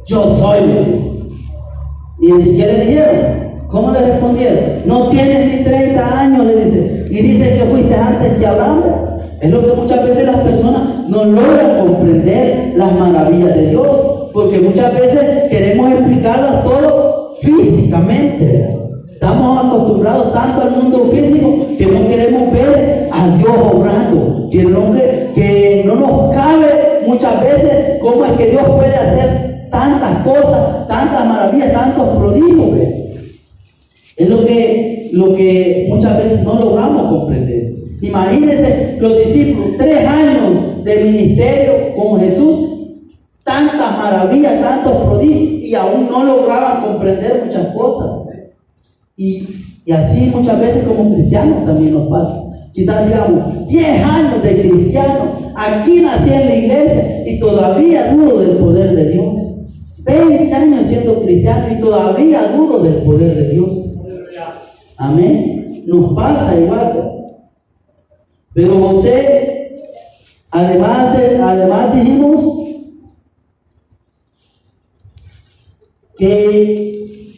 yo 0.08 0.36
soy. 0.38 0.60
¿Y 2.22 2.58
qué 2.58 2.66
le 2.66 2.86
dijeron? 2.86 3.46
¿Cómo 3.70 3.92
le 3.92 4.00
respondieron? 4.00 4.60
No 4.86 5.10
tienes 5.10 5.60
ni 5.60 5.64
30 5.64 6.22
años, 6.22 6.46
le 6.46 6.66
dice. 6.66 6.95
Y 7.16 7.22
dice 7.22 7.58
que 7.58 7.64
fuiste 7.64 7.96
antes 7.96 8.34
que 8.38 8.46
Abraham. 8.46 8.82
Es 9.40 9.50
lo 9.50 9.64
que 9.64 9.72
muchas 9.72 10.04
veces 10.06 10.26
las 10.26 10.36
personas 10.36 10.82
no 11.08 11.24
logran 11.24 11.80
comprender 11.80 12.74
las 12.76 12.92
maravillas 12.92 13.56
de 13.56 13.70
Dios. 13.70 13.88
Porque 14.34 14.60
muchas 14.60 14.94
veces 14.94 15.50
queremos 15.50 15.94
explicarlas 15.94 16.62
todo 16.66 17.36
físicamente. 17.40 18.70
Estamos 19.14 19.66
acostumbrados 19.66 20.34
tanto 20.34 20.62
al 20.64 20.72
mundo 20.72 21.10
físico 21.14 21.68
que 21.78 21.86
no 21.86 22.06
queremos 22.10 22.52
ver 22.52 23.08
a 23.14 23.38
Dios 23.38 23.56
obrando. 23.74 24.50
Que 24.52 24.66
no, 24.66 24.92
que, 24.92 25.32
que 25.36 25.84
no 25.86 25.96
nos 25.96 26.36
cabe 26.36 27.06
muchas 27.08 27.40
veces 27.40 27.98
cómo 28.02 28.26
es 28.26 28.32
que 28.32 28.48
Dios 28.48 28.64
puede 28.76 28.94
hacer 28.94 29.70
tantas 29.72 30.18
cosas, 30.18 30.86
tantas 30.90 31.26
maravillas, 31.26 31.72
tantos 31.72 32.10
prodigios. 32.18 33.05
Es 34.18 34.30
lo 34.30 34.46
que, 34.46 35.10
lo 35.12 35.36
que 35.36 35.88
muchas 35.90 36.18
veces 36.24 36.44
no 36.44 36.60
logramos 36.60 37.08
comprender. 37.12 37.76
Imagínense 38.02 38.98
los 39.00 39.18
discípulos, 39.18 39.78
tres 39.78 40.06
años 40.06 40.84
de 40.84 40.96
ministerio 41.04 41.74
con 41.96 42.20
Jesús, 42.20 42.70
tantas 43.44 43.98
maravillas, 43.98 44.62
tantos 44.62 44.96
prodigios, 45.04 45.64
y 45.64 45.76
aún 45.76 46.08
no 46.10 46.24
lograban 46.24 46.84
comprender 46.84 47.44
muchas 47.46 47.68
cosas. 47.74 48.12
Y, 49.18 49.48
y 49.86 49.92
así 49.92 50.32
muchas 50.34 50.60
veces 50.60 50.84
como 50.84 51.14
cristianos 51.14 51.66
también 51.66 51.94
nos 51.94 52.08
pasa. 52.08 52.42
Quizás 52.74 53.08
digamos, 53.08 53.68
10 53.68 54.04
años 54.04 54.44
de 54.44 54.62
cristiano, 54.62 55.54
aquí 55.56 56.02
nací 56.02 56.30
en 56.30 56.46
la 56.46 56.56
iglesia 56.56 57.24
y 57.26 57.40
todavía 57.40 58.14
dudo 58.14 58.40
del 58.40 58.58
poder 58.58 58.96
de 58.96 59.12
Dios. 59.12 59.34
20 60.00 60.54
años 60.54 60.82
siendo 60.88 61.22
cristiano 61.22 61.68
y 61.72 61.80
todavía 61.80 62.52
dudo 62.56 62.84
del 62.84 62.96
poder 63.04 63.36
de 63.36 63.50
Dios. 63.50 63.85
Amén. 64.98 65.84
Nos 65.86 66.14
pasa 66.16 66.60
igual. 66.60 67.12
Pero 68.54 68.80
José, 68.80 69.82
además, 70.50 71.18
de, 71.18 71.38
además 71.38 71.96
dijimos 71.96 72.56
que 76.18 77.36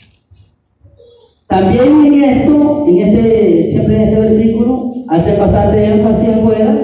también 1.47 2.05
en 2.05 2.23
esto, 2.23 2.85
en 2.87 2.97
este, 2.99 3.71
siempre 3.71 3.95
en 3.95 4.01
este 4.09 4.19
versículo, 4.19 4.93
hace 5.07 5.35
bastante 5.37 5.85
énfasis 5.85 6.29
afuera. 6.29 6.77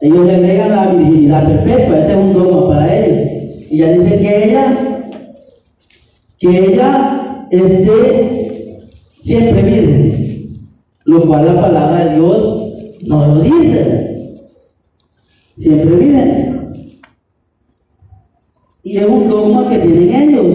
Ellos 0.00 0.26
le 0.26 0.34
agregan 0.36 0.70
la 0.70 0.86
virginidad 0.92 1.46
perpetua, 1.46 1.98
ese 1.98 2.12
es 2.12 2.18
un 2.18 2.32
dogma 2.34 2.68
para 2.68 2.96
ellos. 2.96 3.62
Y 3.70 3.78
ya 3.78 3.90
dice 3.90 4.18
que 4.18 4.44
ella, 4.44 5.10
que 6.38 6.58
ella 6.58 7.23
es 7.50 7.86
de 7.86 8.80
siempre 9.20 9.62
virgen, 9.62 10.68
lo 11.04 11.26
cual 11.26 11.46
la 11.46 11.60
palabra 11.60 12.04
de 12.04 12.14
Dios 12.16 12.72
no 13.06 13.26
lo 13.26 13.40
dice. 13.40 14.40
Siempre 15.56 15.96
virgen. 15.96 17.00
Y 18.82 18.98
es 18.98 19.06
un 19.06 19.28
dogma 19.28 19.68
que 19.68 19.78
tienen 19.78 20.14
ellos. 20.14 20.46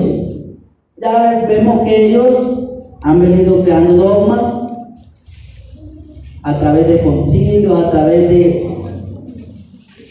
Ya 1.02 1.46
vemos 1.48 1.82
que 1.84 2.08
ellos 2.08 2.60
han 3.02 3.22
venido 3.22 3.64
creando 3.64 3.94
dogmas 3.94 4.42
a 6.44 6.60
través 6.60 6.88
de 6.88 7.02
concilios, 7.02 7.86
a 7.86 7.92
través 7.92 8.30
de, 8.30 8.76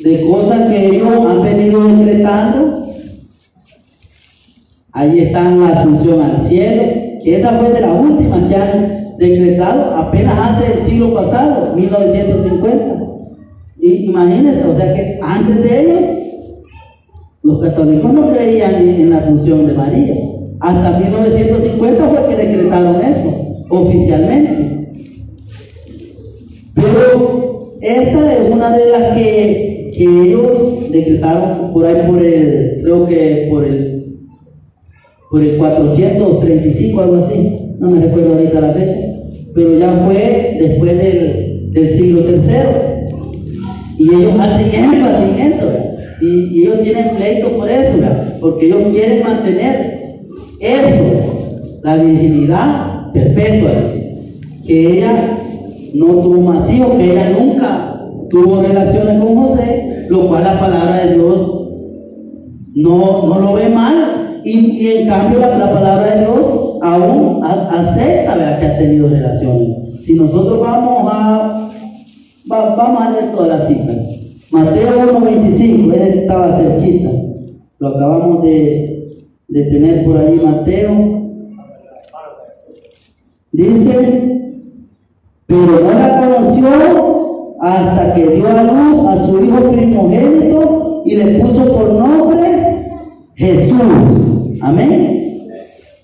de 0.01 0.27
cosas 0.27 0.71
que 0.71 0.87
ellos 0.87 1.09
han 1.09 1.43
venido 1.43 1.87
decretando. 1.87 2.78
Ahí 4.99 5.21
está 5.21 5.49
la 5.55 5.69
asunción 5.69 6.21
al 6.21 6.49
cielo, 6.49 6.83
que 7.23 7.37
esa 7.37 7.51
fue 7.51 7.71
de 7.71 7.83
las 7.83 8.01
últimas 8.01 8.49
que 8.49 8.57
han 8.57 9.17
decretado 9.17 9.95
apenas 9.95 10.37
hace 10.37 10.73
el 10.73 10.87
siglo 10.89 11.15
pasado, 11.15 11.77
1950. 11.77 13.05
Y 13.81 14.07
imagínense, 14.07 14.65
o 14.67 14.77
sea 14.77 14.93
que 14.95 15.21
antes 15.23 15.63
de 15.63 15.81
ellos, 15.81 16.01
los 17.45 17.63
católicos 17.63 18.13
no 18.13 18.33
creían 18.33 18.75
en 18.75 19.11
la 19.11 19.19
asunción 19.19 19.69
de 19.69 19.75
María. 19.75 20.15
Hasta 20.59 20.99
1950 20.99 22.09
fue 22.09 22.27
que 22.27 22.47
decretaron 22.47 22.97
eso, 22.97 23.65
oficialmente. 23.69 25.05
Pero 26.75 27.77
esta 27.81 28.35
es 28.35 28.51
una 28.51 28.77
de 28.77 28.91
las 28.91 29.17
que, 29.17 29.93
que 29.97 30.03
ellos 30.03 30.91
decretaron 30.91 31.73
por 31.73 31.87
ahí 31.87 32.03
por 32.11 32.21
el, 32.21 32.81
creo 32.83 33.07
que 33.07 33.47
por 33.49 33.65
el, 33.65 33.98
por 35.31 35.43
el 35.43 35.59
435, 35.59 37.01
algo 37.01 37.17
así. 37.17 37.75
No 37.79 37.91
me 37.91 38.01
recuerdo 38.01 38.35
ahorita 38.35 38.61
la 38.61 38.73
fecha. 38.73 38.99
Pero 39.55 39.79
ya 39.79 39.91
fue 40.07 40.57
después 40.61 40.99
del, 40.99 41.71
del 41.73 41.91
siglo 41.91 42.21
III. 42.21 42.39
Y 43.99 44.15
ellos 44.15 44.35
hacen 44.39 44.85
énfasis 44.85 45.29
en 45.29 45.53
eso. 45.53 45.73
Y, 46.21 46.63
ellos 46.63 46.83
tienen 46.83 47.17
pleito 47.17 47.57
por 47.57 47.71
eso, 47.71 47.99
¿verdad? 47.99 48.37
porque 48.41 48.67
ellos 48.67 48.89
quieren 48.93 49.23
mantener 49.23 49.99
eso, 50.61 51.81
la 51.83 51.97
virginidad 51.97 53.13
perpetua, 53.13 53.71
que 54.67 54.99
ella 54.99 55.39
no 55.95 56.07
tuvo 56.07 56.41
más 56.41 56.71
hijos, 56.71 56.95
que 56.97 57.13
ella 57.13 57.37
nunca 57.39 58.01
tuvo 58.31 58.63
relaciones 58.63 59.19
con 59.19 59.37
José, 59.37 60.07
lo 60.09 60.29
cual 60.29 60.45
la 60.45 60.61
palabra 60.61 61.07
de 61.07 61.15
Dios 61.15 61.69
no, 62.75 63.27
no 63.27 63.41
lo 63.41 63.53
ve 63.55 63.69
mal, 63.69 63.95
y, 64.51 64.89
en 64.89 65.09
cambio 65.09 65.39
la, 65.39 65.59
la, 65.59 65.73
palabra 65.73 66.15
de 66.15 66.21
Dios 66.21 66.79
aún 66.83 67.45
acepta 67.45 68.59
que 68.59 68.67
ha 68.67 68.79
tenido 68.79 69.09
relaciones. 69.09 70.03
Si 70.05 70.15
nosotros 70.15 70.61
vamos 70.61 71.13
a, 71.13 71.71
va, 72.51 72.75
vamos 72.75 73.03
a 73.03 73.11
leer 73.11 73.33
todas 73.33 73.49
las 73.49 73.69
citas. 73.69 73.97
Mateo 74.51 75.21
1.25, 75.21 75.93
él 75.93 76.19
estaba 76.21 76.57
cerquita, 76.57 77.11
lo 77.79 77.89
acabamos 77.89 78.43
de, 78.43 79.27
de 79.49 79.63
tener 79.65 80.05
por 80.05 80.17
ahí 80.17 80.41
Mateo. 80.43 81.19
Dice, 83.53 84.55
pero 85.47 85.81
no 85.81 85.91
la 85.91 86.21
conoció 86.21 87.57
hasta 87.61 88.15
que 88.15 88.27
dio 88.29 88.49
a 88.49 88.63
luz 88.63 89.07
a 89.09 89.27
su 89.27 89.45
hijo 89.45 89.71
primogénito 89.71 91.03
y 91.05 91.17
le 91.17 91.39
puso 91.41 91.65
por 91.73 91.93
nombre 91.93 92.39
Jesús. 93.35 94.38
Amén. 94.61 95.49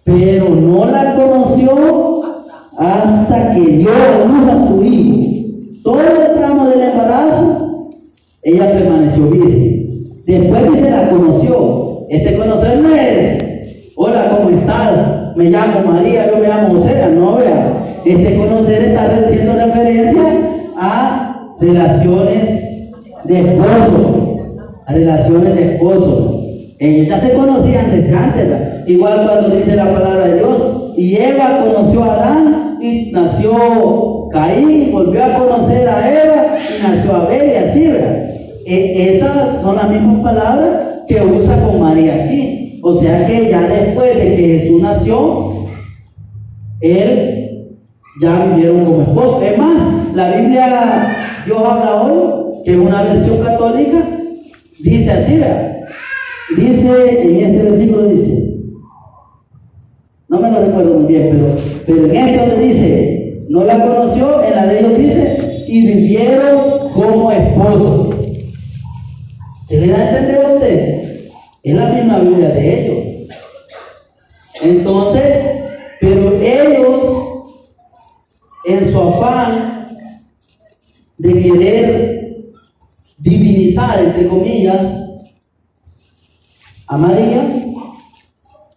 Pero 0.05 0.49
no 0.51 0.87
la 0.87 1.14
conoció 1.14 2.23
hasta 2.77 3.55
que 3.55 3.61
dio 3.61 3.88
a 3.90 4.25
luz 4.27 4.53
a 4.53 4.69
su 4.69 4.83
hijo. 4.83 5.25
Todo 5.83 6.01
el 6.01 6.35
tramo 6.35 6.69
del 6.69 6.81
embarazo, 6.81 7.90
ella 8.43 8.73
permaneció 8.73 9.29
virgen. 9.29 10.23
Después 10.27 10.62
que 10.71 10.77
se 10.79 10.90
la 10.90 11.09
conoció, 11.11 12.07
este 12.09 12.37
conocer 12.37 12.81
no 12.81 12.95
es, 12.95 13.93
hola, 13.97 14.37
¿cómo 14.37 14.51
estás? 14.51 15.37
Me 15.37 15.51
llamo 15.51 15.93
María, 15.93 16.31
yo 16.31 16.38
me 16.38 16.49
llamo 16.49 16.81
José, 16.81 17.11
no 17.14 17.37
vea. 17.37 18.01
Este 18.05 18.37
conocer 18.37 18.85
está 18.85 19.05
haciendo 19.05 19.55
referencia 19.55 20.23
a 20.77 21.47
relaciones 21.61 22.45
de 23.25 23.40
esposo, 23.40 24.57
a 24.87 24.93
relaciones 24.93 25.55
de 25.55 25.75
esposo. 25.75 26.34
Ellos 26.85 27.09
ya 27.09 27.18
se 27.18 27.33
conocían 27.33 27.90
desde 27.90 28.14
antes, 28.14 28.47
¿verdad? 28.47 28.87
igual 28.87 29.27
cuando 29.27 29.57
dice 29.57 29.75
la 29.75 29.90
palabra 29.90 30.27
de 30.27 30.38
Dios. 30.38 30.92
Y 30.99 31.16
Eva 31.16 31.64
conoció 31.64 32.05
a 32.05 32.14
Adán 32.14 32.79
y 32.81 33.11
nació 33.11 34.29
Caín, 34.31 34.92
volvió 34.92 35.25
a 35.25 35.38
conocer 35.38 35.88
a 35.88 36.12
Eva 36.12 36.59
y 36.68 36.83
nació 36.83 37.16
Abel 37.16 37.51
y 37.51 37.55
así, 37.57 37.87
¿verdad? 37.87 38.31
E 38.66 39.16
esas 39.16 39.62
son 39.62 39.77
las 39.77 39.90
mismas 39.90 40.23
palabras 40.23 40.70
que 41.09 41.23
usa 41.23 41.62
con 41.64 41.81
María 41.81 42.25
aquí. 42.25 42.81
O 42.83 42.94
sea 42.99 43.27
que 43.27 43.49
ya 43.51 43.62
después 43.62 44.16
de 44.18 44.37
que 44.37 44.59
Jesús 44.59 44.83
nació, 44.83 45.68
él 46.81 47.79
ya 48.20 48.44
vivieron 48.44 48.85
como 48.85 49.03
esposo. 49.03 49.42
Es 49.42 49.57
más, 49.57 50.14
la 50.14 50.37
Biblia, 50.37 51.42
Dios 51.47 51.59
habla 51.59 52.03
hoy, 52.03 52.62
que 52.64 52.73
es 52.73 52.79
una 52.79 53.03
versión 53.03 53.38
católica, 53.38 53.99
dice 54.81 55.11
así, 55.11 55.38
¿verdad? 55.38 55.74
Dice, 56.57 57.23
en 57.23 57.51
este 57.51 57.71
versículo 57.71 58.09
dice, 58.09 58.55
no 60.29 60.40
me 60.40 60.51
lo 60.51 60.61
recuerdo 60.61 60.99
muy 61.01 61.07
bien, 61.12 61.31
pero, 61.33 61.57
pero 61.87 62.07
en 62.07 62.17
esto 62.17 62.47
le 62.47 62.59
dice, 62.64 63.45
no 63.49 63.64
la 63.64 63.85
conoció, 63.85 64.43
en 64.43 64.55
la 64.55 64.67
de 64.67 64.79
ellos 64.79 64.99
dice, 64.99 65.64
y 65.67 65.87
vivieron 65.87 66.90
como 66.93 67.33
esposos. 67.33 68.14
¿Qué 69.69 69.81
le 69.81 69.88
da 69.88 69.99
a 69.99 70.11
entender 70.11 70.45
a 70.45 70.53
usted? 70.53 71.29
Es 71.62 71.75
la 71.75 71.88
misma 71.93 72.19
Biblia 72.21 72.49
de 72.51 72.81
ellos. 72.81 73.29
Entonces, 74.62 75.23
pero 76.01 76.40
ellos, 76.40 77.55
en 78.67 78.93
su 78.93 79.01
afán 79.01 79.88
de 81.19 81.43
querer 81.43 82.45
divinizar, 83.19 84.05
entre 84.05 84.29
comillas, 84.29 85.04
a 86.94 86.96
María, 86.96 87.42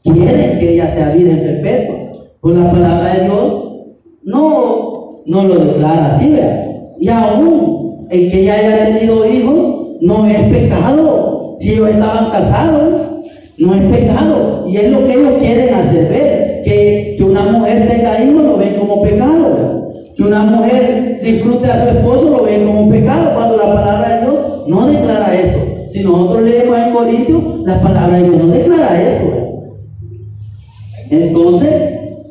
quieren 0.02 0.60
que 0.60 0.74
ella 0.74 0.92
sea 0.94 1.14
virgen 1.14 1.40
perpetua. 1.40 1.96
Pues 2.42 2.56
la 2.56 2.72
palabra 2.72 3.14
de 3.14 3.24
Dios 3.26 3.64
no, 4.24 5.22
no 5.28 5.44
lo 5.44 5.66
declara 5.66 6.16
así, 6.16 6.30
¿verdad? 6.30 6.66
Y 7.00 7.10
aún 7.10 8.08
el 8.10 8.32
que 8.32 8.42
ella 8.42 8.56
haya 8.56 8.86
tenido 8.86 9.26
hijos 9.26 9.98
no 10.02 10.26
es 10.26 10.40
pecado. 10.50 11.56
Si 11.60 11.74
ellos 11.74 11.90
estaban 11.90 12.32
casados, 12.32 12.94
no 13.58 13.76
es 13.76 13.82
pecado. 13.84 14.66
Y 14.68 14.78
es 14.78 14.92
lo 14.92 15.06
que 15.06 15.14
ellos 15.14 15.34
quieren 15.40 15.74
hacer 15.76 16.10
ver. 16.10 16.64
Que, 16.64 17.16
que 17.18 17.24
una 17.24 17.44
mujer 17.44 17.88
tenga 17.88 18.24
hijos 18.24 18.44
lo 18.44 18.58
ven 18.58 18.80
como 18.80 19.04
pecado. 19.04 19.92
Que 20.16 20.24
una 20.24 20.44
mujer 20.44 21.20
disfrute 21.22 21.68
a 21.70 21.84
su 21.84 21.98
esposo 21.98 22.30
lo 22.32 22.44
ven 22.44 22.66
como 22.66 22.90
pecado. 22.90 23.36
Cuando 23.36 23.58
la 23.58 23.74
palabra 23.76 24.10
de 24.10 24.22
Dios 24.22 24.36
no 24.68 24.88
declara 24.88 25.36
eso. 25.36 25.77
Si 25.98 26.04
nosotros 26.04 26.44
leemos 26.44 26.78
en 26.78 26.94
Corintios, 26.94 27.44
la 27.66 27.82
palabra 27.82 28.18
de 28.18 28.30
Dios 28.30 28.44
no 28.44 28.48
declara 28.54 29.02
eso. 29.02 29.34
Entonces, 31.10 31.74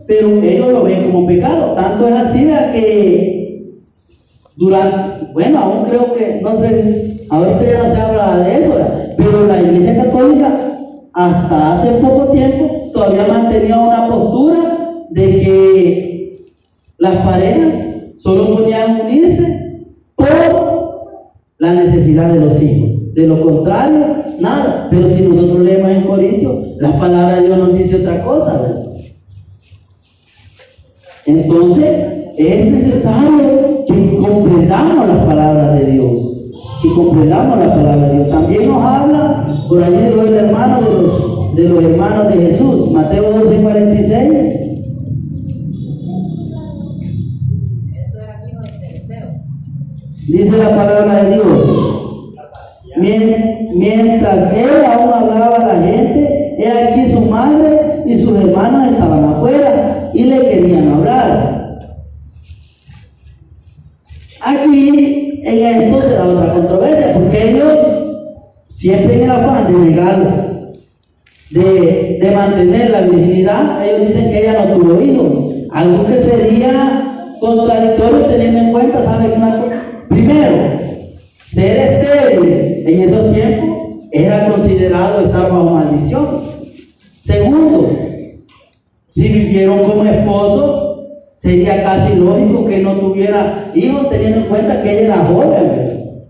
pero 0.06 0.40
ellos 0.40 0.72
lo 0.72 0.84
ven 0.84 1.10
como 1.10 1.26
pecado. 1.26 1.74
Tanto 1.74 2.06
es 2.06 2.14
así 2.14 2.44
que 2.44 3.72
durante, 4.54 5.32
bueno, 5.32 5.58
aún 5.58 5.84
creo 5.86 6.14
que, 6.14 6.40
no 6.42 6.60
sé, 6.60 7.26
ahorita 7.28 7.60
ya 7.60 7.88
no 7.88 7.94
se 7.94 8.00
habla 8.00 8.38
de 8.38 8.62
eso, 8.62 8.72
¿verdad? 8.74 9.14
pero 9.16 9.46
la 9.46 9.60
Iglesia 9.60 10.04
Católica 10.04 10.78
hasta 11.12 11.80
hace 11.80 11.90
poco 11.94 12.30
tiempo 12.30 12.90
todavía 12.92 13.26
mantenía 13.26 13.80
una 13.80 14.06
postura 14.06 15.04
de 15.10 15.24
que 15.24 16.46
las 16.98 17.16
parejas 17.16 17.74
solo 18.18 18.54
podían 18.54 19.00
unirse 19.00 19.86
por 20.14 20.28
la 21.58 21.74
necesidad 21.74 22.32
de 22.32 22.40
los 22.40 22.62
hijos. 22.62 22.95
De 23.16 23.26
lo 23.26 23.40
contrario, 23.40 24.08
nada. 24.40 24.88
Pero 24.90 25.08
si 25.16 25.22
nosotros 25.22 25.60
leemos 25.60 25.90
en 25.90 26.02
Corintios, 26.02 26.54
la 26.80 27.00
palabra 27.00 27.40
de 27.40 27.46
Dios 27.46 27.58
nos 27.58 27.74
dice 27.74 27.96
otra 27.96 28.22
cosa, 28.22 28.60
¿verdad? 28.60 28.86
Entonces, 31.24 32.34
es 32.36 32.70
necesario 32.70 33.84
que 33.86 34.16
comprendamos 34.18 35.08
las 35.08 35.24
palabras 35.24 35.78
de 35.78 35.92
Dios. 35.92 36.12
Que 36.82 36.92
comprendamos 36.94 37.58
la 37.58 37.74
palabra 37.74 38.06
de 38.06 38.14
Dios. 38.16 38.28
También 38.28 38.68
nos 38.68 38.84
habla 38.84 39.64
por 39.66 39.82
allí 39.82 39.96
de 39.96 40.10
los 40.10 40.28
hermanos 40.28 40.84
de 40.84 40.92
los, 40.92 41.56
de 41.56 41.68
los 41.70 41.84
hermanos 41.84 42.28
de 42.34 42.50
Jesús. 42.50 42.90
Mateo 42.90 43.30
12, 43.30 43.62
46. 43.62 44.12
Eso 47.94 48.18
era 48.18 48.42
hijo 48.46 48.60
de 48.60 48.70
Cereceo. 48.78 49.26
Dice 50.28 50.58
la 50.58 50.76
palabra 50.76 51.24
de 51.24 51.34
Dios. 51.34 51.75
Mien- 53.06 53.68
Mientras 53.74 54.52
él 54.54 54.70
aún 54.90 55.10
hablaba 55.12 55.56
a 55.56 55.66
la 55.76 55.82
gente, 55.86 56.56
he 56.58 56.68
aquí 56.70 57.12
su 57.12 57.20
madre 57.22 58.02
y 58.06 58.18
sus 58.18 58.32
hermanos 58.42 58.92
estaban 58.92 59.24
afuera 59.34 60.10
y 60.14 60.24
le 60.24 60.40
querían 60.48 60.94
hablar. 60.94 61.82
Aquí 64.40 65.40
en 65.44 65.82
esto 65.82 66.02
se 66.02 66.14
da 66.14 66.24
otra 66.26 66.52
controversia, 66.54 67.14
porque 67.14 67.50
ellos 67.50 67.72
siempre 68.74 69.14
en 69.16 69.22
el 69.24 69.30
afán 69.30 69.66
de 69.72 69.90
negar, 69.90 70.46
de, 71.50 72.18
de 72.20 72.30
mantener 72.34 72.90
la 72.90 73.00
virginidad, 73.02 73.86
ellos 73.86 74.08
dicen 74.08 74.30
que 74.30 74.38
ella 74.40 74.64
no 74.66 74.74
tuvo 74.74 75.00
hijos. 75.00 75.32
Algo 75.72 76.06
que 76.06 76.14
sería 76.14 76.70
contradictorio 77.40 78.20
teniendo 78.26 78.58
en 78.60 78.72
cuenta, 78.72 79.04
¿sabe? 79.04 79.32
Una 79.36 79.60
cosa? 79.60 79.82
Primero, 80.08 80.56
ser 81.56 82.02
estéril 82.02 82.84
en 82.86 83.00
esos 83.00 83.32
tiempos 83.32 83.78
era 84.12 84.46
considerado 84.50 85.24
estar 85.24 85.50
bajo 85.50 85.70
maldición. 85.70 86.42
Segundo, 87.18 87.98
si 89.08 89.28
vivieron 89.28 89.84
como 89.84 90.04
esposos, 90.04 91.06
sería 91.38 91.82
casi 91.82 92.14
lógico 92.16 92.66
que 92.66 92.80
no 92.80 92.92
tuviera 92.96 93.72
hijos 93.74 94.10
teniendo 94.10 94.40
en 94.40 94.46
cuenta 94.48 94.82
que 94.82 94.92
ella 94.92 95.06
era 95.06 95.24
joven. 95.24 96.26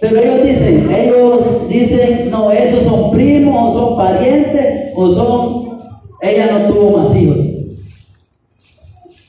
Pero 0.00 0.20
ellos 0.20 0.42
dicen, 0.44 0.90
ellos 0.90 1.68
dicen, 1.70 2.30
no, 2.30 2.52
esos 2.52 2.84
son 2.84 3.10
primos, 3.10 3.74
o 3.74 3.80
son 3.80 3.96
parientes, 3.96 4.92
o 4.94 5.14
son, 5.14 5.80
ella 6.20 6.58
no 6.58 6.72
tuvo 6.74 6.98
más 6.98 7.16
hijos. 7.16 7.38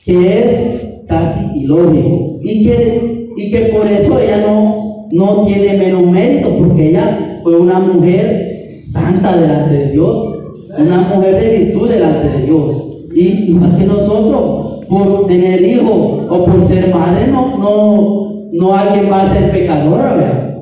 Que 0.04 0.38
es 0.38 1.06
casi 1.08 1.60
ilógico. 1.60 2.38
Y 2.42 2.64
que, 2.64 3.19
y 3.36 3.50
que 3.50 3.60
por 3.66 3.86
eso 3.86 4.18
ella 4.18 4.44
no, 4.46 5.06
no 5.12 5.44
tiene 5.44 5.76
menos 5.76 6.02
mérito, 6.02 6.56
porque 6.58 6.90
ella 6.90 7.40
fue 7.42 7.56
una 7.56 7.78
mujer 7.78 8.82
santa 8.84 9.36
delante 9.36 9.74
de 9.74 9.90
Dios, 9.92 10.36
una 10.78 10.98
mujer 11.14 11.40
de 11.40 11.58
virtud 11.58 11.88
delante 11.88 12.28
de 12.28 12.46
Dios. 12.46 12.76
Y 13.14 13.50
igual 13.50 13.76
que 13.76 13.84
nosotros, 13.84 14.86
por 14.88 15.26
tener 15.26 15.62
hijos 15.62 16.26
o 16.28 16.44
por 16.44 16.68
ser 16.68 16.92
madre, 16.94 17.26
no, 17.30 17.58
no, 17.58 18.48
no 18.52 18.74
alguien 18.74 19.10
va 19.10 19.22
a 19.22 19.30
ser 19.32 19.50
pecadora, 19.50 20.14
¿verdad? 20.14 20.58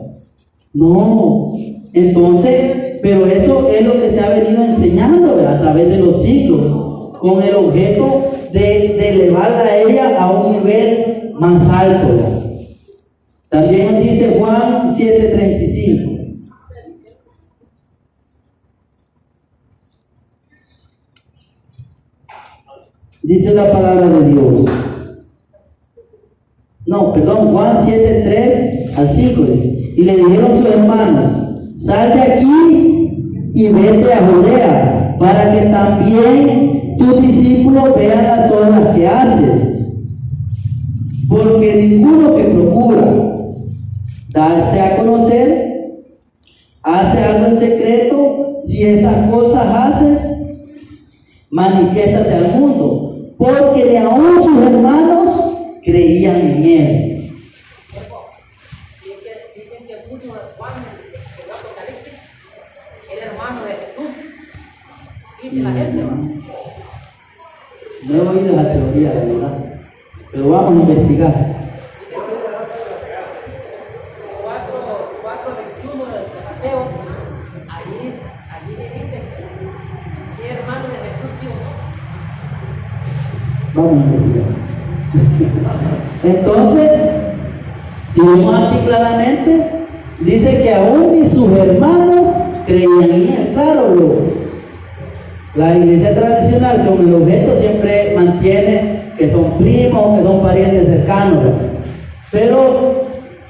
No. 0.72 1.54
Entonces, 1.92 2.98
pero 3.02 3.26
eso 3.26 3.68
es 3.68 3.86
lo 3.86 4.00
que 4.00 4.10
se 4.10 4.20
ha 4.20 4.30
venido 4.30 4.64
enseñando 4.64 5.36
a 5.46 5.60
través 5.60 5.88
de 5.90 5.98
los 5.98 6.22
siglos, 6.22 7.18
con 7.18 7.42
el 7.42 7.54
objeto 7.54 8.24
de, 8.52 8.60
de 8.60 9.08
elevarla 9.08 9.64
a 9.64 9.82
ella 9.82 10.22
a 10.22 10.30
un 10.30 10.52
nivel 10.52 11.32
más 11.38 11.68
alto. 11.70 12.14
¿verdad? 12.14 12.37
También 13.48 14.00
dice 14.02 14.36
Juan 14.38 14.94
7:35. 14.94 16.18
Dice 23.22 23.52
la 23.52 23.70
palabra 23.70 24.08
de 24.08 24.30
Dios. 24.30 24.64
No, 26.86 27.12
perdón, 27.12 27.52
Juan 27.52 27.84
7, 27.84 28.22
3 28.24 28.96
al 28.96 29.08
5 29.14 29.42
dice. 29.42 29.92
Y 29.98 30.02
le 30.04 30.16
dijeron 30.16 30.56
sus 30.56 30.74
hermanos, 30.74 31.76
sal 31.78 32.14
de 32.14 32.22
aquí 32.22 33.50
y 33.52 33.68
vete 33.68 34.14
a 34.14 34.26
Judea, 34.26 35.16
para 35.20 35.52
que 35.52 35.66
también 35.66 36.96
tus 36.96 37.20
discípulos 37.20 37.94
vean 37.96 38.24
las 38.24 38.50
obras 38.50 38.96
que 38.96 39.06
haces. 39.06 39.62
Porque 41.28 41.86
ninguno 41.86 42.34
que 42.34 42.44
procura 42.44 43.37
darse 44.38 44.80
a 44.80 44.96
conocer 44.96 45.68
hace 46.82 47.24
algo 47.24 47.46
en 47.48 47.58
secreto, 47.58 48.60
si 48.64 48.86
estas 48.86 49.28
cosas 49.30 49.66
haces, 49.66 50.20
manifiéstate 51.50 52.34
al 52.34 52.52
mundo, 52.52 53.34
porque 53.36 53.84
ni 53.84 53.96
aún 53.96 54.42
sus 54.44 54.66
hermanos 54.66 55.80
creían 55.82 56.36
en 56.36 56.64
él. 56.64 57.14
Dice 65.42 65.62
la 65.62 65.72
gente. 65.72 66.02
No 68.04 68.14
he 68.14 68.20
oído 68.20 68.56
la 68.56 68.72
teoría, 68.72 69.14
la 69.14 69.20
verdad, 69.20 69.58
pero 70.30 70.48
vamos 70.48 70.88
a 70.88 70.90
investigar. 70.92 71.67
Entonces, 86.24 86.90
si 88.14 88.20
vemos 88.20 88.54
aquí 88.54 88.78
claramente, 88.86 89.66
dice 90.20 90.62
que 90.62 90.74
aún 90.74 91.12
ni 91.12 91.30
sus 91.30 91.50
hermanos 91.58 92.26
creían 92.66 93.02
en 93.04 93.28
él. 93.28 93.50
Claro, 93.54 93.94
bro. 93.94 94.38
La 95.54 95.76
iglesia 95.76 96.14
tradicional 96.14 96.86
como 96.86 97.02
el 97.02 97.22
objeto 97.22 97.58
siempre 97.60 98.12
mantiene 98.16 99.12
que 99.16 99.30
son 99.30 99.58
primos, 99.58 100.18
que 100.18 100.24
son 100.24 100.42
parientes 100.42 100.86
cercanos. 100.86 101.44
Pero 102.30 103.06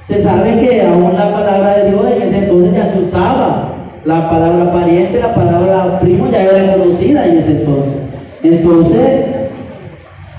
se 0.07 0.23
sabe 0.23 0.59
que 0.59 0.81
aún 0.81 1.13
la 1.13 1.31
palabra 1.31 1.77
de 1.77 1.89
Dios 1.89 2.01
en 2.15 2.21
ese 2.21 2.37
entonces 2.39 2.73
ya 2.73 2.91
se 2.91 2.99
usaba. 2.99 3.73
La 4.05 4.29
palabra 4.29 4.71
pariente, 4.71 5.19
la 5.19 5.35
palabra 5.35 5.99
primo 5.99 6.29
ya 6.31 6.43
era 6.43 6.77
conocida 6.77 7.25
en 7.25 7.37
ese 7.37 7.51
entonces. 7.51 7.93
Entonces, 8.41 9.25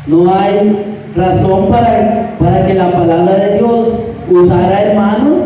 no 0.06 0.34
hay 0.34 0.96
razón 1.14 1.68
para, 1.68 2.36
para 2.38 2.66
que 2.66 2.74
la 2.74 2.90
palabra 2.90 3.34
de 3.34 3.58
Dios 3.58 3.88
usara 4.30 4.82
hermanos, 4.82 5.42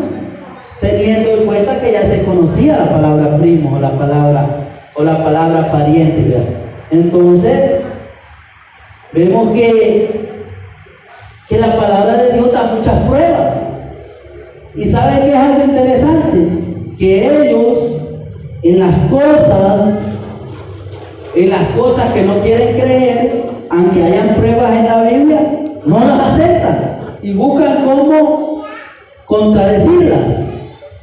teniendo 0.80 1.30
en 1.30 1.46
cuenta 1.46 1.80
que 1.80 1.92
ya 1.92 2.02
se 2.02 2.24
conocía 2.24 2.76
la 2.76 2.90
palabra 2.90 3.36
primo 3.38 3.76
o 3.76 3.80
la 3.80 3.96
palabra, 3.96 4.46
o 4.94 5.02
la 5.02 5.24
palabra 5.24 5.72
pariente. 5.72 6.36
Entonces, 6.90 7.80
vemos 9.12 9.52
que, 9.54 10.30
que 11.48 11.58
la 11.58 11.76
palabra 11.76 12.16
de 12.16 12.32
Dios 12.34 12.52
da 12.52 12.74
muchas 12.76 13.02
pruebas. 13.08 13.54
Y 14.76 14.90
saben 14.90 15.20
que 15.20 15.28
es 15.28 15.36
algo 15.36 15.64
interesante, 15.64 16.38
que 16.98 17.48
ellos 17.48 17.78
en 18.62 18.80
las 18.80 18.96
cosas, 19.10 19.98
en 21.34 21.50
las 21.50 21.68
cosas 21.76 22.12
que 22.12 22.22
no 22.22 22.40
quieren 22.40 22.78
creer, 22.78 23.43
aunque 23.74 24.04
hayan 24.04 24.36
pruebas 24.36 24.72
en 24.72 24.84
la 24.84 25.02
Biblia, 25.02 25.40
no 25.84 25.98
las 25.98 26.20
aceptan 26.20 27.18
y 27.22 27.32
buscan 27.34 27.84
cómo 27.84 28.64
contradecirlas. 29.24 30.20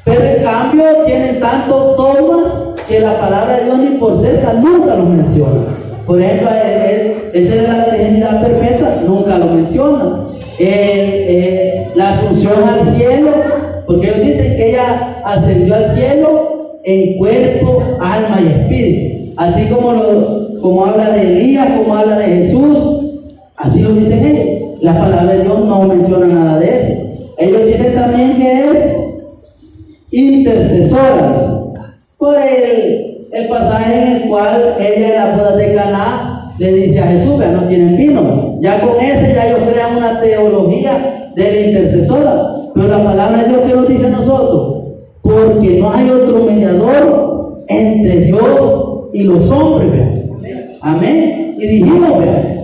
Pero 0.06 0.24
en 0.24 0.44
cambio 0.44 0.84
tienen 1.06 1.40
tantos 1.40 1.98
dogmas 1.98 2.54
que 2.88 3.00
la 3.00 3.20
palabra 3.20 3.58
de 3.58 3.66
Dios 3.66 3.78
ni 3.80 3.98
por 3.98 4.22
cerca 4.22 4.54
nunca 4.54 4.96
los 4.96 5.08
menciona. 5.08 5.78
Por 6.06 6.22
ejemplo, 6.22 6.50
esa 6.50 7.56
es 7.56 7.68
la 7.68 7.86
Trinidad 7.86 8.42
perfecta, 8.42 9.02
nunca 9.06 9.38
lo 9.38 9.46
menciona. 9.46 10.28
Eh, 10.58 11.26
eh, 11.30 11.88
la 11.96 12.12
asunción 12.12 12.68
al 12.68 12.96
cielo, 12.96 13.32
porque 13.86 14.08
ellos 14.08 14.22
dicen 14.22 14.56
que 14.56 14.70
ella 14.70 15.22
ascendió 15.26 15.76
al 15.76 15.96
cielo 15.96 16.80
en 16.84 17.18
cuerpo, 17.18 17.84
alma 18.00 18.40
y 18.42 18.48
espíritu. 18.48 19.34
Así 19.38 19.66
como, 19.68 19.94
lo, 19.94 20.51
como 20.62 20.86
habla 20.86 21.10
de 21.12 21.21
Elías, 21.21 21.80
como 21.80 21.95
habla 21.95 22.17
de 22.17 22.26
Jesús, 22.26 22.78
así 23.58 23.82
lo 23.82 23.93
dicen 23.93 24.26
ellos. 24.26 24.80
La 24.82 25.00
palabra 25.00 25.34
de 25.34 25.43
Dios 25.43 25.65
no 25.65 25.84
menciona 25.84 26.28
nada 26.28 26.60
de 26.60 26.67
eso. 26.67 27.02
Ellos 27.38 27.65
dicen 27.65 27.95
también 27.95 28.38
que 28.38 28.52
es 28.52 28.95
intercesoras. 30.12 31.43
Por 32.17 32.36
el, 32.36 33.28
el 33.32 33.47
pasaje 33.47 34.02
en 34.02 34.08
el 34.15 34.30
cual 34.30 34.76
ella 34.80 35.08
en 35.08 35.15
la 35.15 35.36
boda 35.36 35.56
de 35.56 35.74
Caná 35.74 36.54
le 36.58 36.74
dice 36.74 37.00
a 37.00 37.08
Jesús, 37.08 37.39
ya 37.39 37.52
no 37.52 37.67
tienen 37.67 37.97
vino. 37.97 38.58
Ya 38.62 38.80
con 38.80 39.00
ese 39.00 39.34
ya 39.34 39.47
ellos 39.47 39.62
crean 39.71 39.97
una 39.97 40.19
teología 40.19 41.32
de 41.36 41.52
la 41.52 41.60
intercesora. 41.60 42.47
Pero 42.76 42.88
la 42.88 43.04
palabra 43.04 43.43
de 43.43 43.50
Dios 43.50 43.62
que 43.62 43.74
nos 43.74 43.88
dice 43.88 44.08
a 44.08 44.12
nosotros, 44.12 44.84
porque 45.21 45.80
no 45.80 45.91
hay 45.91 46.10
otro 46.10 46.43
mediador 46.43 47.63
entre 47.67 48.21
Dios 48.21 49.10
y 49.13 49.24
los 49.24 49.50
hombres. 49.50 50.21
Amén. 50.82 51.56
Y 51.60 51.67
dijimos, 51.67 52.20
¿verdad? 52.20 52.62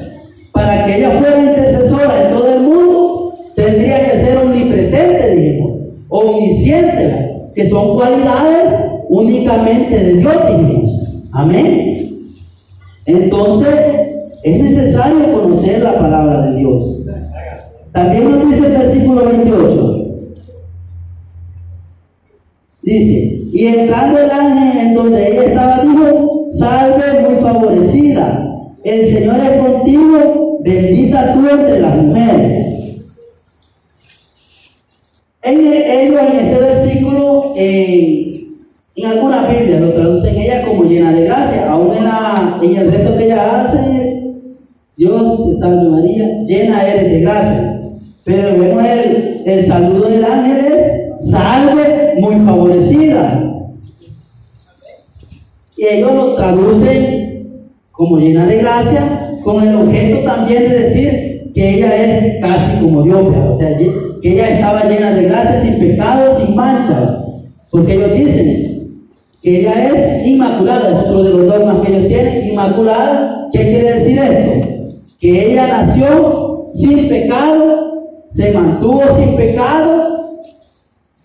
para 0.58 0.86
que 0.86 0.98
ella 0.98 1.12
fuera 1.20 1.38
intercesora 1.38 2.24
en 2.24 2.36
todo 2.36 2.54
el 2.56 2.62
mundo, 2.62 3.34
tendría 3.56 4.00
que 4.00 4.18
ser 4.18 4.38
omnipresente, 4.40 5.36
dijimos, 5.36 5.72
omnisciente, 6.10 7.52
que 7.54 7.70
son 7.70 7.96
cualidades 7.96 8.74
únicamente 9.08 9.96
de 9.96 10.14
Dios, 10.14 10.36
dijimos. 10.48 11.22
Amén. 11.32 12.10
Entonces, 13.06 13.76
es 14.44 14.64
necesario 14.64 15.32
conocer 15.32 15.84
la 15.84 15.94
palabra 15.94 16.42
de 16.48 16.58
Dios. 16.58 16.98
También 17.92 18.32
nos 18.32 18.50
dice 18.50 18.66
el 18.66 18.78
versículo 18.80 19.26
28. 19.26 20.08
Dice, 22.82 23.42
y 23.54 23.68
entrando 23.68 24.20
el 24.20 24.32
ángel 24.32 24.88
en 24.88 24.94
donde 24.96 25.32
ella 25.32 25.44
estaba, 25.44 25.84
dijo, 25.84 26.37
salve 26.52 27.22
muy 27.22 27.42
favorecida, 27.42 28.48
el 28.84 29.14
Señor 29.14 29.40
es 29.40 29.62
contigo, 29.62 30.60
bendita 30.64 31.34
tú 31.34 31.48
entre 31.50 31.80
las 31.80 31.96
mujeres. 31.98 32.68
En, 35.42 35.60
en 35.60 36.18
este 36.18 36.60
versículo, 36.60 37.54
en, 37.56 38.58
en 38.96 39.06
algunas 39.06 39.50
Biblias 39.50 39.82
lo 39.82 39.94
traducen 39.94 40.36
ella 40.36 40.66
como 40.66 40.84
llena 40.84 41.12
de 41.12 41.26
gracia, 41.26 41.72
aún 41.72 41.96
en, 41.96 42.04
la, 42.04 42.60
en 42.62 42.76
el 42.76 42.92
rezo 42.92 43.18
que 43.18 43.26
ella 43.26 43.62
hace, 43.62 44.34
Dios 44.98 45.50
te 45.50 45.60
salve 45.60 45.90
María, 45.90 46.44
llena 46.46 46.88
eres 46.88 47.12
de 47.12 47.22
gracia. 47.22 47.82
Pero 48.24 48.60
vemos 48.60 48.84
el, 48.84 49.44
el 49.46 49.68
saludo 49.68 50.10
del 50.10 50.26
ángel 50.26 50.66
es, 50.66 51.32
salve 51.32 52.16
muy 52.20 52.36
favorecida. 52.46 53.47
Y 55.78 55.86
ellos 55.86 56.14
lo 56.14 56.36
traducen 56.36 57.28
como 57.92 58.18
llena 58.18 58.46
de 58.46 58.58
gracia, 58.58 59.40
con 59.44 59.68
el 59.68 59.76
objeto 59.76 60.20
también 60.26 60.70
de 60.70 60.80
decir 60.80 61.52
que 61.54 61.76
ella 61.76 61.96
es 61.96 62.42
casi 62.42 62.80
como 62.80 63.04
Dios, 63.04 63.26
o 63.26 63.58
sea, 63.58 63.76
que 63.78 64.34
ella 64.34 64.50
estaba 64.50 64.84
llena 64.84 65.12
de 65.12 65.24
gracia, 65.24 65.62
sin 65.62 65.80
pecado, 65.80 66.40
sin 66.40 66.56
mancha, 66.56 67.26
porque 67.72 67.94
ellos 67.94 68.14
dicen 68.14 69.02
que 69.42 69.60
ella 69.62 69.90
es 69.90 70.28
inmaculada, 70.28 70.90
es 70.90 71.06
otro 71.06 71.24
de 71.24 71.30
los 71.30 71.48
dogmas 71.48 71.80
que 71.80 71.96
ellos 71.96 72.08
tienen, 72.08 72.50
inmaculada, 72.50 73.50
¿qué 73.54 73.60
quiere 73.60 73.94
decir 73.94 74.20
esto? 74.20 74.68
Que 75.20 75.52
ella 75.52 75.68
nació 75.68 76.68
sin 76.74 77.08
pecado, 77.08 78.04
se 78.30 78.52
mantuvo 78.52 79.02
sin 79.18 79.36
pecado, 79.36 80.42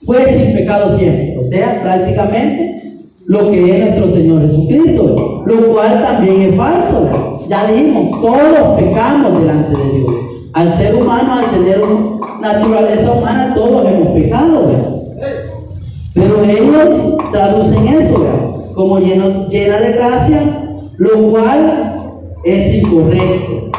fue 0.04 0.32
sin 0.32 0.54
pecado 0.54 0.96
siempre, 0.98 1.38
o 1.38 1.44
sea, 1.44 1.80
prácticamente 1.82 2.91
lo 3.26 3.50
que 3.50 3.70
es 3.70 3.84
nuestro 3.84 4.14
Señor 4.14 4.46
Jesucristo, 4.46 5.42
lo 5.46 5.72
cual 5.72 6.02
también 6.02 6.42
es 6.42 6.56
falso. 6.56 7.44
Ya 7.48 7.66
dijimos, 7.66 8.20
todos 8.20 8.80
pecamos 8.80 9.40
delante 9.40 9.76
de 9.76 9.98
Dios. 9.98 10.14
Al 10.54 10.76
ser 10.76 10.94
humano, 10.94 11.34
al 11.34 11.50
tener 11.50 11.82
una 11.82 12.40
naturaleza 12.40 13.12
humana, 13.12 13.54
todos 13.54 13.86
hemos 13.86 14.08
pecado. 14.08 14.70
Pero 16.14 16.44
ellos 16.44 17.16
traducen 17.30 17.88
eso 17.88 18.72
como 18.74 18.98
lleno, 18.98 19.48
llena 19.48 19.78
de 19.78 19.92
gracia, 19.92 20.42
lo 20.96 21.30
cual 21.30 22.18
es 22.44 22.74
incorrecto. 22.74 23.70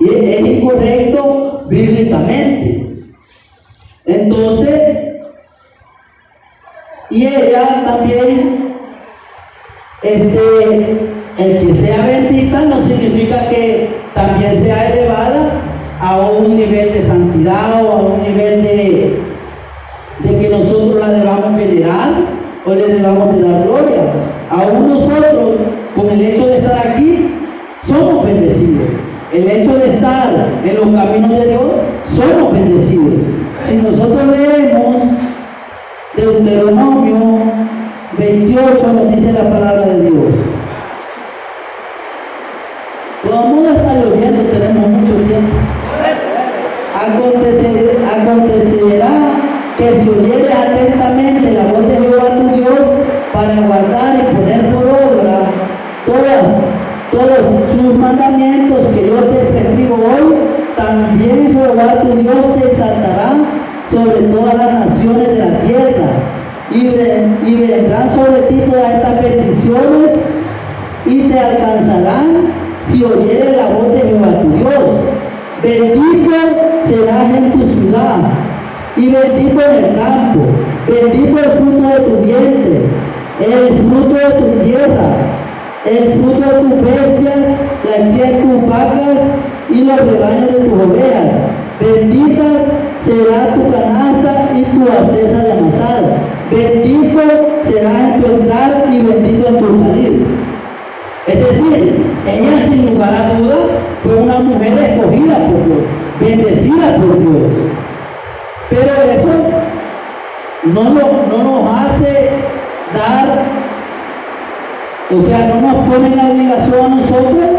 Y 0.00 0.08
es 0.08 0.40
incorrecto 0.48 1.62
bíblicamente. 1.68 3.04
Entonces, 4.04 5.02
y 7.10 7.26
ella 7.26 7.84
también 7.84 8.71
este, 10.02 10.98
el 11.38 11.66
que 11.66 11.74
sea 11.76 12.06
bendita 12.06 12.62
no 12.62 12.86
significa 12.86 13.48
que 13.48 13.90
también 14.14 14.62
sea 14.62 14.92
elevada 14.92 15.50
a 16.00 16.20
un 16.20 16.56
nivel 16.56 16.92
de 16.92 17.06
santidad 17.06 17.84
o 17.84 17.92
a 17.92 18.02
un 18.02 18.22
nivel 18.22 18.62
de, 18.62 19.18
de 20.18 20.38
que 20.38 20.48
nosotros 20.48 20.96
la 20.96 21.10
debamos 21.10 21.56
venerar 21.56 22.10
o 22.66 22.74
le 22.74 22.86
debamos 22.86 23.36
de 23.36 23.42
dar 23.42 23.62
gloria. 23.64 24.02
Aún 24.50 24.88
nosotros, 24.88 25.56
con 25.96 26.10
el 26.10 26.20
hecho 26.20 26.46
de 26.46 26.58
estar 26.58 26.86
aquí, 26.86 27.30
somos 27.86 28.26
bendecidos. 28.26 28.88
El 29.32 29.48
hecho 29.48 29.76
de 29.78 29.94
estar 29.94 30.28
en 30.64 30.76
los 30.76 31.02
caminos 31.02 31.30
de 31.30 31.48
Dios, 31.48 31.72
somos 32.14 32.52
bendecidos. 32.52 33.14
Si 33.66 33.76
nosotros 33.76 34.26
leemos 34.26 34.96
Deuteronomio 36.16 37.41
28 38.18 38.92
nos 38.92 39.16
dice 39.16 39.32
la 39.32 39.50
palabra 39.50 39.86
de 39.86 40.00
Dios. 40.02 40.34
Como 43.28 43.64
está 43.64 43.94
lloviendo, 43.94 44.42
tenemos 44.50 44.88
mucho 44.88 45.14
tiempo. 45.26 45.56
Acontecer, 46.94 47.98
acontecerá 48.04 49.32
que 49.78 50.00
si 50.00 50.08
oyeres 50.08 50.52
atentamente 50.52 51.52
la 51.52 51.72
voz 51.72 51.88
de 51.88 51.96
Jehová 51.96 52.36
tu 52.36 52.56
Dios 52.56 52.80
para 53.32 53.54
guardar 53.66 54.16
y 54.16 54.36
poner 54.36 54.74
por 54.74 54.84
obra 54.84 55.38
todas, 56.04 56.44
todos 57.10 57.62
sus 57.74 57.94
mandamientos 57.94 58.86
que 58.94 59.06
yo 59.06 59.16
te 59.24 59.38
prescribo 59.46 59.94
hoy, 59.94 60.34
también 60.76 61.52
Jehová 61.52 62.00
tu 62.02 62.16
Dios 62.16 62.36
te 62.56 62.68
exaltará 62.68 63.32
sobre 63.90 64.22
todas 64.28 64.54
las 64.54 64.86
naciones 64.86 65.28
de 65.28 65.38
la 65.38 65.58
tierra 65.60 66.32
y, 66.74 67.48
y 67.48 67.54
vendrán 67.56 68.14
sobre 68.14 68.42
ti 68.42 68.62
todas 68.70 68.94
estas 68.94 69.22
bendiciones 69.22 70.12
y 71.06 71.28
te 71.28 71.38
alcanzarán 71.38 72.52
si 72.90 73.04
oyeres 73.04 73.56
la 73.56 73.66
voz 73.68 73.92
de 73.92 74.00
Jehová 74.00 74.40
tu 74.40 74.50
Dios. 74.50 74.84
Bendito 75.62 76.34
serás 76.86 77.30
y 78.96 79.06
bendito 79.08 79.60
en 79.62 79.84
el 79.84 79.96
campo, 79.96 80.46
bendito 80.86 81.38
el 81.38 81.50
fruto 81.50 81.88
de 81.88 82.00
tu 82.00 82.16
vientre 82.24 83.02
el 83.40 83.78
fruto 83.88 84.14
de 84.14 84.34
tu 84.34 84.62
tierra, 84.62 85.08
el 85.84 86.12
fruto 86.12 86.40
de 86.40 86.60
tus 86.60 86.82
bestias, 86.82 87.38
la 87.84 88.10
cría 88.10 88.36
de 88.36 88.42
tus 88.42 88.66
vacas 88.68 89.18
y 89.70 89.84
los 89.84 89.96
rebaños 89.96 90.52
de 90.52 90.58
tus 90.60 90.72
ovejas. 90.72 91.30
Benditas 91.80 92.62
será 93.04 93.54
tu 93.54 93.70
canasta 93.70 94.50
y 94.54 94.62
tu 94.64 94.82
arteza 94.82 95.42
de 95.42 95.52
amasar. 95.52 96.04
Bendito 96.50 97.20
será 97.64 98.14
en 98.14 98.22
tu 98.22 98.30
entrar 98.30 98.84
y 98.92 98.98
bendito 99.00 99.48
en 99.48 99.58
tu 99.58 99.82
salir. 99.82 100.26
Es 101.26 101.38
decir, 101.38 102.04
ella 102.26 102.66
sin 102.66 102.86
lugar 102.86 103.14
a 103.14 103.38
duda 103.38 103.56
fue 104.02 104.16
una 104.16 104.38
mujer 104.40 104.72
escogida 104.78 105.38
por 105.38 105.64
Dios, 105.64 105.78
bendecida 106.20 106.96
por 106.96 107.18
Dios. 107.18 107.71
Pero 108.72 108.94
eso 109.02 109.28
no, 110.62 110.82
no 110.84 111.38
nos 111.44 111.78
hace 111.78 112.30
dar, 112.94 113.26
o 115.14 115.22
sea, 115.22 115.46
no 115.48 115.60
nos 115.60 115.88
pone 115.88 116.16
la 116.16 116.30
obligación 116.30 116.80
a 116.80 116.94
nosotros 116.96 117.50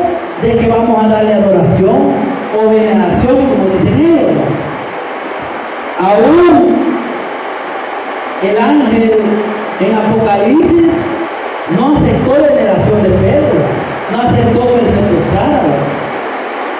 de 0.41 0.57
que 0.57 0.67
vamos 0.67 1.03
a 1.03 1.07
darle 1.07 1.35
adoración 1.35 2.13
o 2.57 2.69
veneración, 2.69 3.35
como 3.35 3.69
dicen 3.77 3.95
ellos. 3.95 4.31
Aún 6.01 6.75
el 8.41 8.57
ángel 8.57 9.19
en 9.81 9.95
Apocalipsis 9.95 10.91
no 11.77 11.95
aceptó 11.95 12.31
veneración 12.41 13.03
de 13.03 13.09
Pedro, 13.09 13.59
no 14.11 14.17
aceptó 14.17 14.61
que 14.61 14.79
se. 14.79 15.03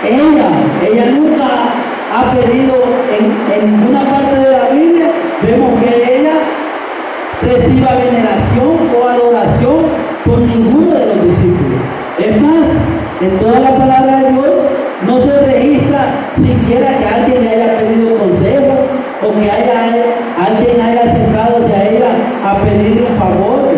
Ella, 0.06 0.50
ella 0.86 1.06
nunca 1.12 1.73
ha 2.14 2.32
pedido 2.32 2.76
en, 3.10 3.26
en 3.54 3.72
ninguna 3.72 4.02
parte 4.02 4.40
de 4.40 4.52
la 4.52 4.70
Biblia, 4.70 5.12
vemos 5.42 5.80
que 5.82 6.20
ella 6.20 6.34
reciba 7.42 7.90
veneración 7.96 8.90
o 8.96 9.08
adoración 9.08 9.86
por 10.24 10.40
ninguno 10.40 10.92
de 10.92 11.06
los 11.08 11.26
discípulos. 11.26 11.82
Es 12.20 12.40
más, 12.40 12.68
en 13.20 13.40
toda 13.40 13.60
la 13.60 13.76
palabra 13.76 14.18
de 14.18 14.32
Dios 14.32 14.54
no 15.08 15.22
se 15.22 15.42
registra 15.42 16.00
siquiera 16.36 16.98
que 17.00 17.06
alguien 17.06 17.44
le 17.44 17.50
haya 17.50 17.80
pedido 17.80 18.18
consejo 18.18 18.74
o 19.24 19.34
que 19.40 19.52
haya, 19.52 19.92
alguien 20.38 20.82
haya 20.82 21.02
acercado 21.02 21.66
a 21.66 21.84
ella 21.84 22.12
a 22.46 22.58
pedirle 22.64 23.08
un 23.10 23.18
favor. 23.18 23.70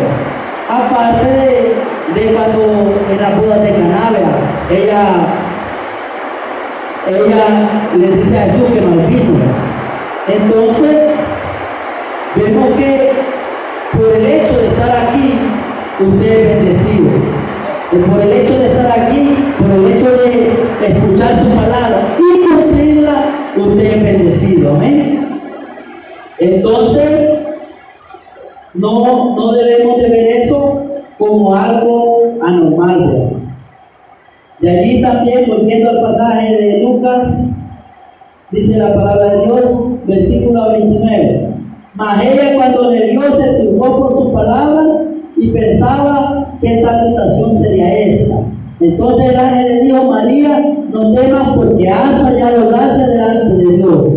Aparte 0.68 1.26
de, 1.26 2.20
de 2.20 2.34
cuando 2.34 2.94
en 3.10 3.22
la 3.22 3.30
boda 3.40 3.60
de 3.60 3.72
Canábea, 3.72 4.32
ella, 4.70 5.04
ella 7.08 7.92
le 7.98 8.18
dice 8.18 8.38
a 8.38 8.46
Jesús 8.46 8.68
que 8.74 8.80
vino. 8.80 9.40
Entonces, 10.28 11.14
vemos 12.36 12.76
que 12.78 13.12
por 13.96 14.16
el 14.16 14.26
hecho 14.26 14.58
de 14.58 14.68
estar 14.68 14.90
aquí, 14.90 15.34
usted 16.00 16.40
es 16.40 16.56
bendecido. 16.56 17.10
Y 17.92 17.98
por 17.98 18.22
el 18.22 18.32
hecho 18.32 18.60
de 18.60 18.68
estar 18.68 19.00
aquí, 19.00 19.38
por 19.60 19.72
el 19.72 19.86
hecho 19.86 20.12
de 20.12 20.88
escuchar 20.88 21.44
su 21.44 21.50
palabra 21.50 22.18
y 22.18 22.48
cumplirla, 22.48 23.26
usted 23.56 23.84
es 23.84 24.04
bendecido. 24.04 24.76
Amén. 24.76 25.40
Entonces, 26.40 27.40
no, 28.74 29.36
no 29.36 29.52
debemos 29.54 30.02
de 30.02 30.10
ver 30.10 30.28
eso 30.42 30.84
como 31.18 31.56
algo 31.56 32.34
anormal. 32.42 33.25
De 34.66 34.72
allí 34.72 35.00
también, 35.00 35.44
volviendo 35.48 35.92
al 35.92 36.02
pasaje 36.02 36.56
de 36.56 36.82
Lucas, 36.82 37.38
dice 38.50 38.80
la 38.80 38.96
palabra 38.96 39.36
de 39.36 39.46
Dios, 39.46 39.62
versículo 40.08 40.72
29. 40.72 41.50
Mas 41.94 42.26
ella 42.26 42.56
cuando 42.56 42.90
le 42.90 43.12
vio 43.12 43.22
se 43.40 43.64
turbó 43.64 44.00
por 44.00 44.18
sus 44.18 44.34
palabras 44.34 44.88
y 45.38 45.50
pensaba 45.50 46.58
qué 46.64 46.82
salutación 46.82 47.60
sería 47.60 47.96
esta. 47.96 48.38
Entonces 48.80 49.30
el 49.30 49.40
ángel 49.40 49.68
le 49.68 49.84
dijo, 49.84 50.04
María, 50.06 50.60
no 50.92 51.14
temas 51.14 51.48
porque 51.56 51.88
has 51.88 52.24
hallado 52.24 52.70
gracia 52.70 53.08
delante 53.08 53.56
de 53.58 53.78
Dios. 53.78 54.08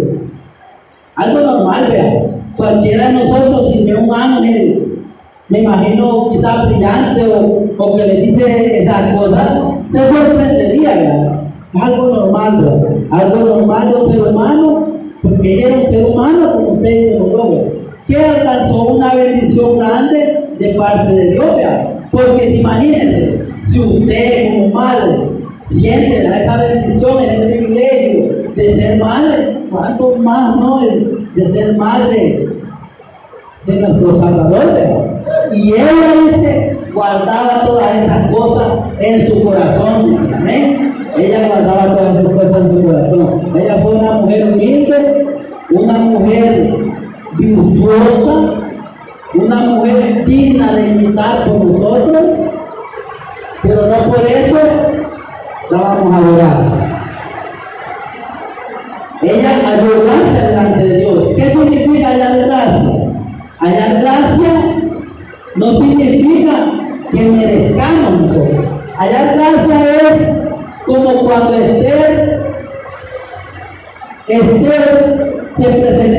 Algo 1.16 1.40
normal, 1.40 1.88
vea. 1.90 2.26
Cualquiera 2.56 3.08
de 3.08 3.12
nosotros, 3.12 3.70
si 3.70 3.84
ve 3.84 3.96
un 3.96 4.14
ángel, 4.14 5.02
me 5.50 5.60
imagino 5.60 6.30
quizás 6.30 6.70
brillante 6.70 7.26
o, 7.26 7.67
o, 7.78 7.96
le 7.96 8.16
dice 8.20 8.82
esas 8.82 9.16
cosas, 9.16 9.50
se 9.90 9.98
sorprendería. 9.98 11.34
Algo 11.74 12.08
normal, 12.08 12.62
¿verdad? 12.62 12.96
Algo 13.10 13.56
normal 13.56 13.88
de 13.88 13.94
un 13.94 14.12
ser 14.12 14.22
humano, 14.22 14.88
porque 15.22 15.62
era 15.62 15.76
un 15.76 15.88
ser 15.88 16.04
humano 16.04 16.52
como 16.52 16.68
usted 16.72 17.14
y 17.14 17.18
como 17.18 17.32
yo, 17.36 17.64
que 18.06 18.16
alcanzó 18.16 18.84
una 18.84 19.14
bendición 19.14 19.78
grande 19.78 20.48
de 20.58 20.74
parte 20.74 21.14
de 21.14 21.30
Dios, 21.32 21.56
¿verdad? 21.56 21.98
Porque 22.10 22.56
imagínense, 22.56 23.44
si 23.66 23.80
usted 23.80 24.54
como 24.54 24.68
madre 24.68 25.28
siente 25.70 26.26
esa 26.26 26.56
bendición, 26.56 27.18
ese 27.18 27.46
privilegio 27.46 28.52
de 28.56 28.74
ser 28.76 28.98
madre, 28.98 29.58
¿cuánto 29.70 30.16
más 30.16 30.56
no 30.56 30.80
de 31.34 31.52
ser 31.52 31.76
madre 31.76 32.48
de 33.66 33.76
nuestro 33.76 34.18
Salvador? 34.18 35.18
Y 35.52 35.72
ella 35.72 36.14
dice, 36.30 36.77
guardaba 36.98 37.64
todas 37.64 37.96
esas 37.96 38.30
cosas 38.32 38.66
en 38.98 39.26
su 39.28 39.42
corazón, 39.44 40.34
amén. 40.34 40.94
Ella 41.16 41.46
guardaba 41.46 41.96
todas 41.96 42.16
esas 42.16 42.32
cosas 42.32 42.62
en 42.62 42.70
su 42.70 42.82
corazón. 42.82 43.56
Ella 43.56 43.78
fue 43.82 43.92
una 43.92 44.12
mujer 44.12 44.52
humilde, 44.52 45.26
una 45.70 45.92
mujer 45.92 46.74
virtuosa, 47.38 48.54
una 49.34 49.56
mujer 49.56 50.24
digna 50.24 50.72
de 50.72 50.88
imitar 50.88 51.44
por 51.44 51.64
nosotros, 51.66 52.22
pero 53.62 53.86
no 53.86 54.12
por 54.12 54.26
eso 54.26 54.58
la 55.70 55.78
vamos 55.78 56.12
a 56.12 56.16
adorar. 56.16 56.78
Ella 59.22 59.50
halló 59.64 60.04
delante 60.48 60.84
de 60.84 60.96
Dios. 60.98 61.28
¿Qué 61.36 61.50
significa 61.50 62.08
hallar 62.08 62.38
gracia? 62.38 63.12
Hallar 63.60 64.00
gracia 64.00 64.78
no 65.58 65.76
significa 65.76 66.37
que 67.10 67.20
merezcamos. 67.20 68.36
Hallar 68.96 69.36
gracia 69.36 69.78
es 70.10 70.38
como 70.84 71.24
cuando 71.24 71.54
Esther, 71.54 72.64
Esther 74.26 75.48
se 75.56 76.17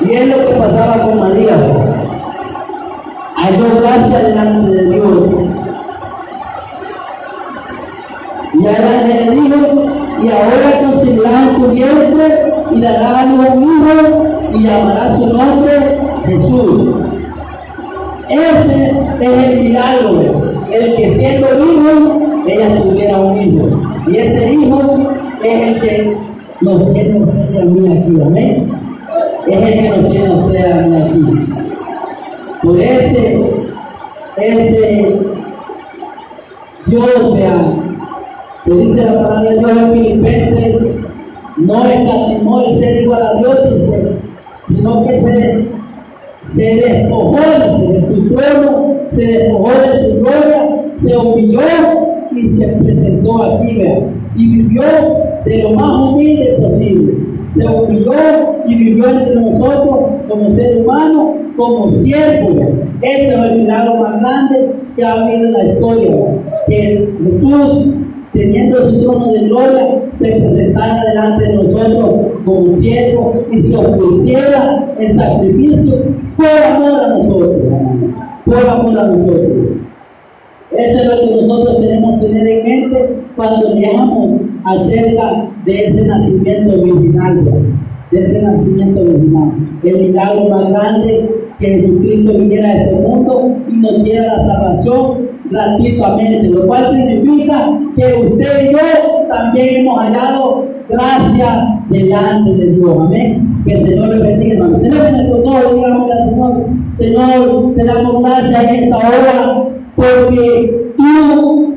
Y 0.00 0.14
es 0.14 0.28
lo 0.28 0.46
que 0.46 0.52
pasaba 0.54 1.04
con 1.04 1.20
María. 1.20 1.56
Halló 3.36 3.80
gracia 3.80 4.18
delante 4.18 4.70
de 4.70 4.90
Dios. 4.90 5.28
Y 8.54 8.66
el 8.66 8.76
ángel 8.76 9.26
le 9.26 9.30
dijo, 9.30 9.94
y 10.22 10.28
ahora 10.28 10.64
en 10.80 11.54
tu 11.56 11.66
vientre 11.68 12.54
y 12.70 12.80
dará 12.80 13.22
a 13.22 13.24
un 13.24 13.62
hijo 13.62 14.24
y 14.54 14.62
llamará 14.62 15.14
su 15.16 15.26
nombre 15.36 15.72
Jesús. 16.26 16.94
Ese 18.28 18.90
es 19.20 19.50
el 19.50 19.60
milagro, 19.60 20.54
el 20.70 20.96
que 20.96 21.14
siendo 21.14 21.48
hijo, 21.48 22.20
ella 22.46 22.82
tuviera 22.82 23.18
un 23.18 23.38
hijo. 23.38 23.66
Y 24.06 24.16
ese 24.16 24.52
hijo 24.52 24.98
es 25.42 25.68
el 25.68 25.80
que 25.80 26.16
nos 26.60 26.92
tiene 26.92 27.24
usted 27.24 27.64
mí 27.64 27.98
aquí, 27.98 28.22
amén. 28.22 28.83
Es 29.46 29.62
el 29.62 29.74
que 29.74 29.88
nos 29.90 30.10
tiene 30.10 30.26
a 30.26 30.32
usted 30.32 31.02
aquí. 31.02 31.20
Por 32.62 32.80
ese, 32.80 33.44
ese 34.38 35.18
Dios, 36.86 37.34
vea, 37.34 37.76
que 38.64 38.72
dice 38.72 39.02
la 39.04 39.14
palabra 39.14 39.50
de 39.50 39.58
Dios 39.58 39.70
en 39.70 39.92
Filipenses, 39.92 40.82
no 41.58 41.84
escatimó 41.84 42.60
el 42.62 42.78
ser 42.78 43.02
igual 43.02 43.22
a 43.22 43.34
Dios, 43.34 43.58
dice, 43.74 44.18
sino 44.68 45.04
que 45.04 45.20
se, 45.20 45.66
se 46.54 46.62
despojó 46.76 47.36
de 47.36 48.06
su 48.06 48.34
trono, 48.34 48.96
se 49.12 49.22
despojó 49.22 49.70
de 49.70 50.02
su 50.02 50.20
gloria, 50.20 50.84
se 50.96 51.16
humilló 51.16 51.60
y 52.32 52.48
se 52.48 52.66
presentó 52.66 53.42
aquí, 53.42 53.76
vea, 53.76 53.98
y 54.36 54.46
vivió 54.46 54.82
de 55.44 55.62
lo 55.62 55.70
más 55.70 56.00
humilde 56.00 56.56
posible. 56.60 57.23
Se 57.54 57.66
humilló 57.66 58.12
y 58.66 58.74
vivió 58.74 59.08
entre 59.10 59.36
nosotros 59.36 59.98
como 60.28 60.54
ser 60.54 60.78
humano, 60.78 61.36
como 61.56 61.92
siervo. 61.92 62.60
Ese 63.02 63.28
es 63.28 63.34
el 63.34 63.58
milagro 63.58 63.96
más 63.96 64.20
grande 64.20 64.74
que 64.96 65.04
ha 65.04 65.12
habido 65.12 65.46
en 65.46 65.52
la 65.52 65.64
historia. 65.64 66.16
Que 66.66 67.08
Jesús 67.24 67.94
teniendo 68.34 68.90
su 68.90 69.00
trono 69.00 69.32
de 69.32 69.48
gloria, 69.48 70.02
se 70.18 70.32
presentara 70.32 71.04
delante 71.04 71.44
de 71.44 71.54
nosotros 71.54 72.14
como 72.44 72.76
siervo 72.78 73.44
y 73.50 73.62
se 73.62 73.76
ofreciera 73.76 74.92
en 74.98 75.16
sacrificio 75.16 76.04
por 76.36 76.46
amor 76.46 77.00
a 77.00 77.08
nosotros, 77.16 77.62
por 78.44 78.68
amor 78.68 78.98
a 78.98 79.06
nosotros. 79.06 79.52
Eso 80.72 81.00
es 81.00 81.06
lo 81.06 81.20
que 81.20 81.36
nosotros 81.36 81.80
tenemos 81.80 82.20
que 82.20 82.26
tener 82.26 82.48
en 82.48 82.64
mente 82.64 83.16
cuando 83.36 83.74
leamos 83.74 84.40
acerca 84.64 85.50
de 85.64 85.86
ese 85.86 86.06
nacimiento 86.06 86.82
virginal, 86.82 87.44
de 88.10 88.18
ese 88.18 88.42
nacimiento 88.42 89.04
virginal. 89.04 89.52
El 89.82 90.08
milagro 90.08 90.48
más 90.48 90.70
grande 90.70 91.30
que 91.58 91.66
Jesucristo 91.66 92.32
viniera 92.32 92.68
a 92.68 92.82
este 92.82 92.94
mundo 92.96 93.56
y 93.68 93.76
nos 93.76 94.04
diera 94.04 94.26
la 94.26 94.46
salvación 94.46 95.28
gratuitamente, 95.50 96.48
lo 96.48 96.66
cual 96.66 96.90
significa 96.90 97.80
que 97.96 98.26
usted 98.26 98.70
y 98.70 98.72
yo 98.72 98.78
también 99.28 99.80
hemos 99.80 99.98
hallado 99.98 100.66
gracia 100.88 101.80
delante 101.88 102.50
de 102.50 102.72
Dios. 102.72 102.96
Amén. 103.00 103.62
Que 103.64 103.74
el 103.74 103.80
Señor 103.86 104.08
le 104.08 104.18
bendiga. 104.18 104.66
Señor, 104.80 105.06
en 105.06 105.12
nuestros 105.12 105.46
ojos, 105.46 105.74
digamos 105.74 106.10
al 106.10 106.28
Señor, 106.28 106.66
Señor, 106.96 107.74
te 107.76 107.84
damos 107.84 108.22
gracias 108.22 108.64
en 108.64 108.84
esta 108.84 108.96
hora 108.96 109.74
porque 109.96 110.92
tú 110.96 111.74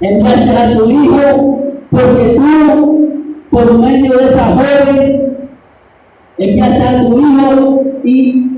enviaste 0.00 0.50
a 0.50 0.76
tu 0.76 0.90
Hijo, 0.90 1.63
porque 1.94 2.36
tú, 2.36 3.08
por 3.50 3.78
medio 3.78 4.18
de 4.18 4.24
esa 4.24 4.46
joven, 4.46 5.36
enviaste 6.38 6.82
a 6.82 7.06
tu 7.06 7.18
Hijo 7.20 7.82
y, 8.02 8.50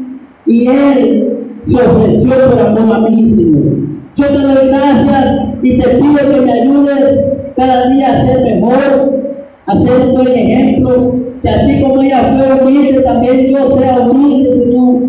y 0.46 0.66
Él 0.66 1.38
se 1.64 1.76
ofreció 1.76 2.50
por 2.50 2.60
amor 2.60 2.96
a 2.96 2.98
mí, 3.00 3.30
Señor. 3.30 3.74
Yo 4.16 4.26
te 4.26 4.38
doy 4.38 4.68
gracias 4.68 5.54
y 5.62 5.78
te 5.78 5.88
pido 5.88 6.16
que 6.16 6.40
me 6.40 6.52
ayudes 6.52 7.34
cada 7.56 7.90
día 7.90 8.08
a 8.08 8.26
ser 8.26 8.54
mejor, 8.54 9.34
a 9.66 9.78
ser 9.78 10.00
un 10.00 10.14
buen 10.14 10.28
ejemplo, 10.28 11.14
que 11.42 11.48
así 11.50 11.82
como 11.82 12.00
ella 12.00 12.38
fue 12.38 12.66
humilde, 12.66 13.02
también 13.02 13.48
yo 13.48 13.78
sea 13.78 14.00
humilde, 14.00 14.60
Señor. 14.60 15.02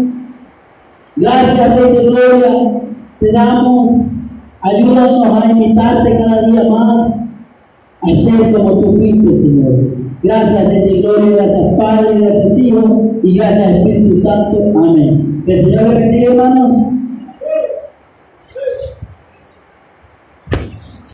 Gracias, 1.16 1.80
Rey 1.80 1.94
de 1.94 2.04
Gloria, 2.10 2.82
te 3.22 3.32
damos, 3.32 4.02
ayúdanos 4.62 5.44
a 5.44 5.52
imitarte 5.52 6.18
cada 6.18 6.42
día 6.48 6.70
más, 6.70 7.17
a 8.14 8.16
ser 8.16 8.52
como 8.54 8.80
tú 8.80 8.98
fuiste, 8.98 9.28
Señor. 9.28 10.08
Gracias, 10.24 10.70
de 10.70 11.02
Gloria, 11.02 11.36
gracias, 11.36 11.74
Padre, 11.78 12.20
gracias, 12.20 12.58
Hijo, 12.58 13.12
y 13.24 13.38
gracias, 13.38 13.78
Espíritu 13.78 14.18
Santo. 14.22 14.72
Amén. 14.76 15.44
Que 15.46 15.54
el 15.54 15.66
Señor 15.66 15.96
bendiga, 15.96 16.32
hermanos. 16.32 16.97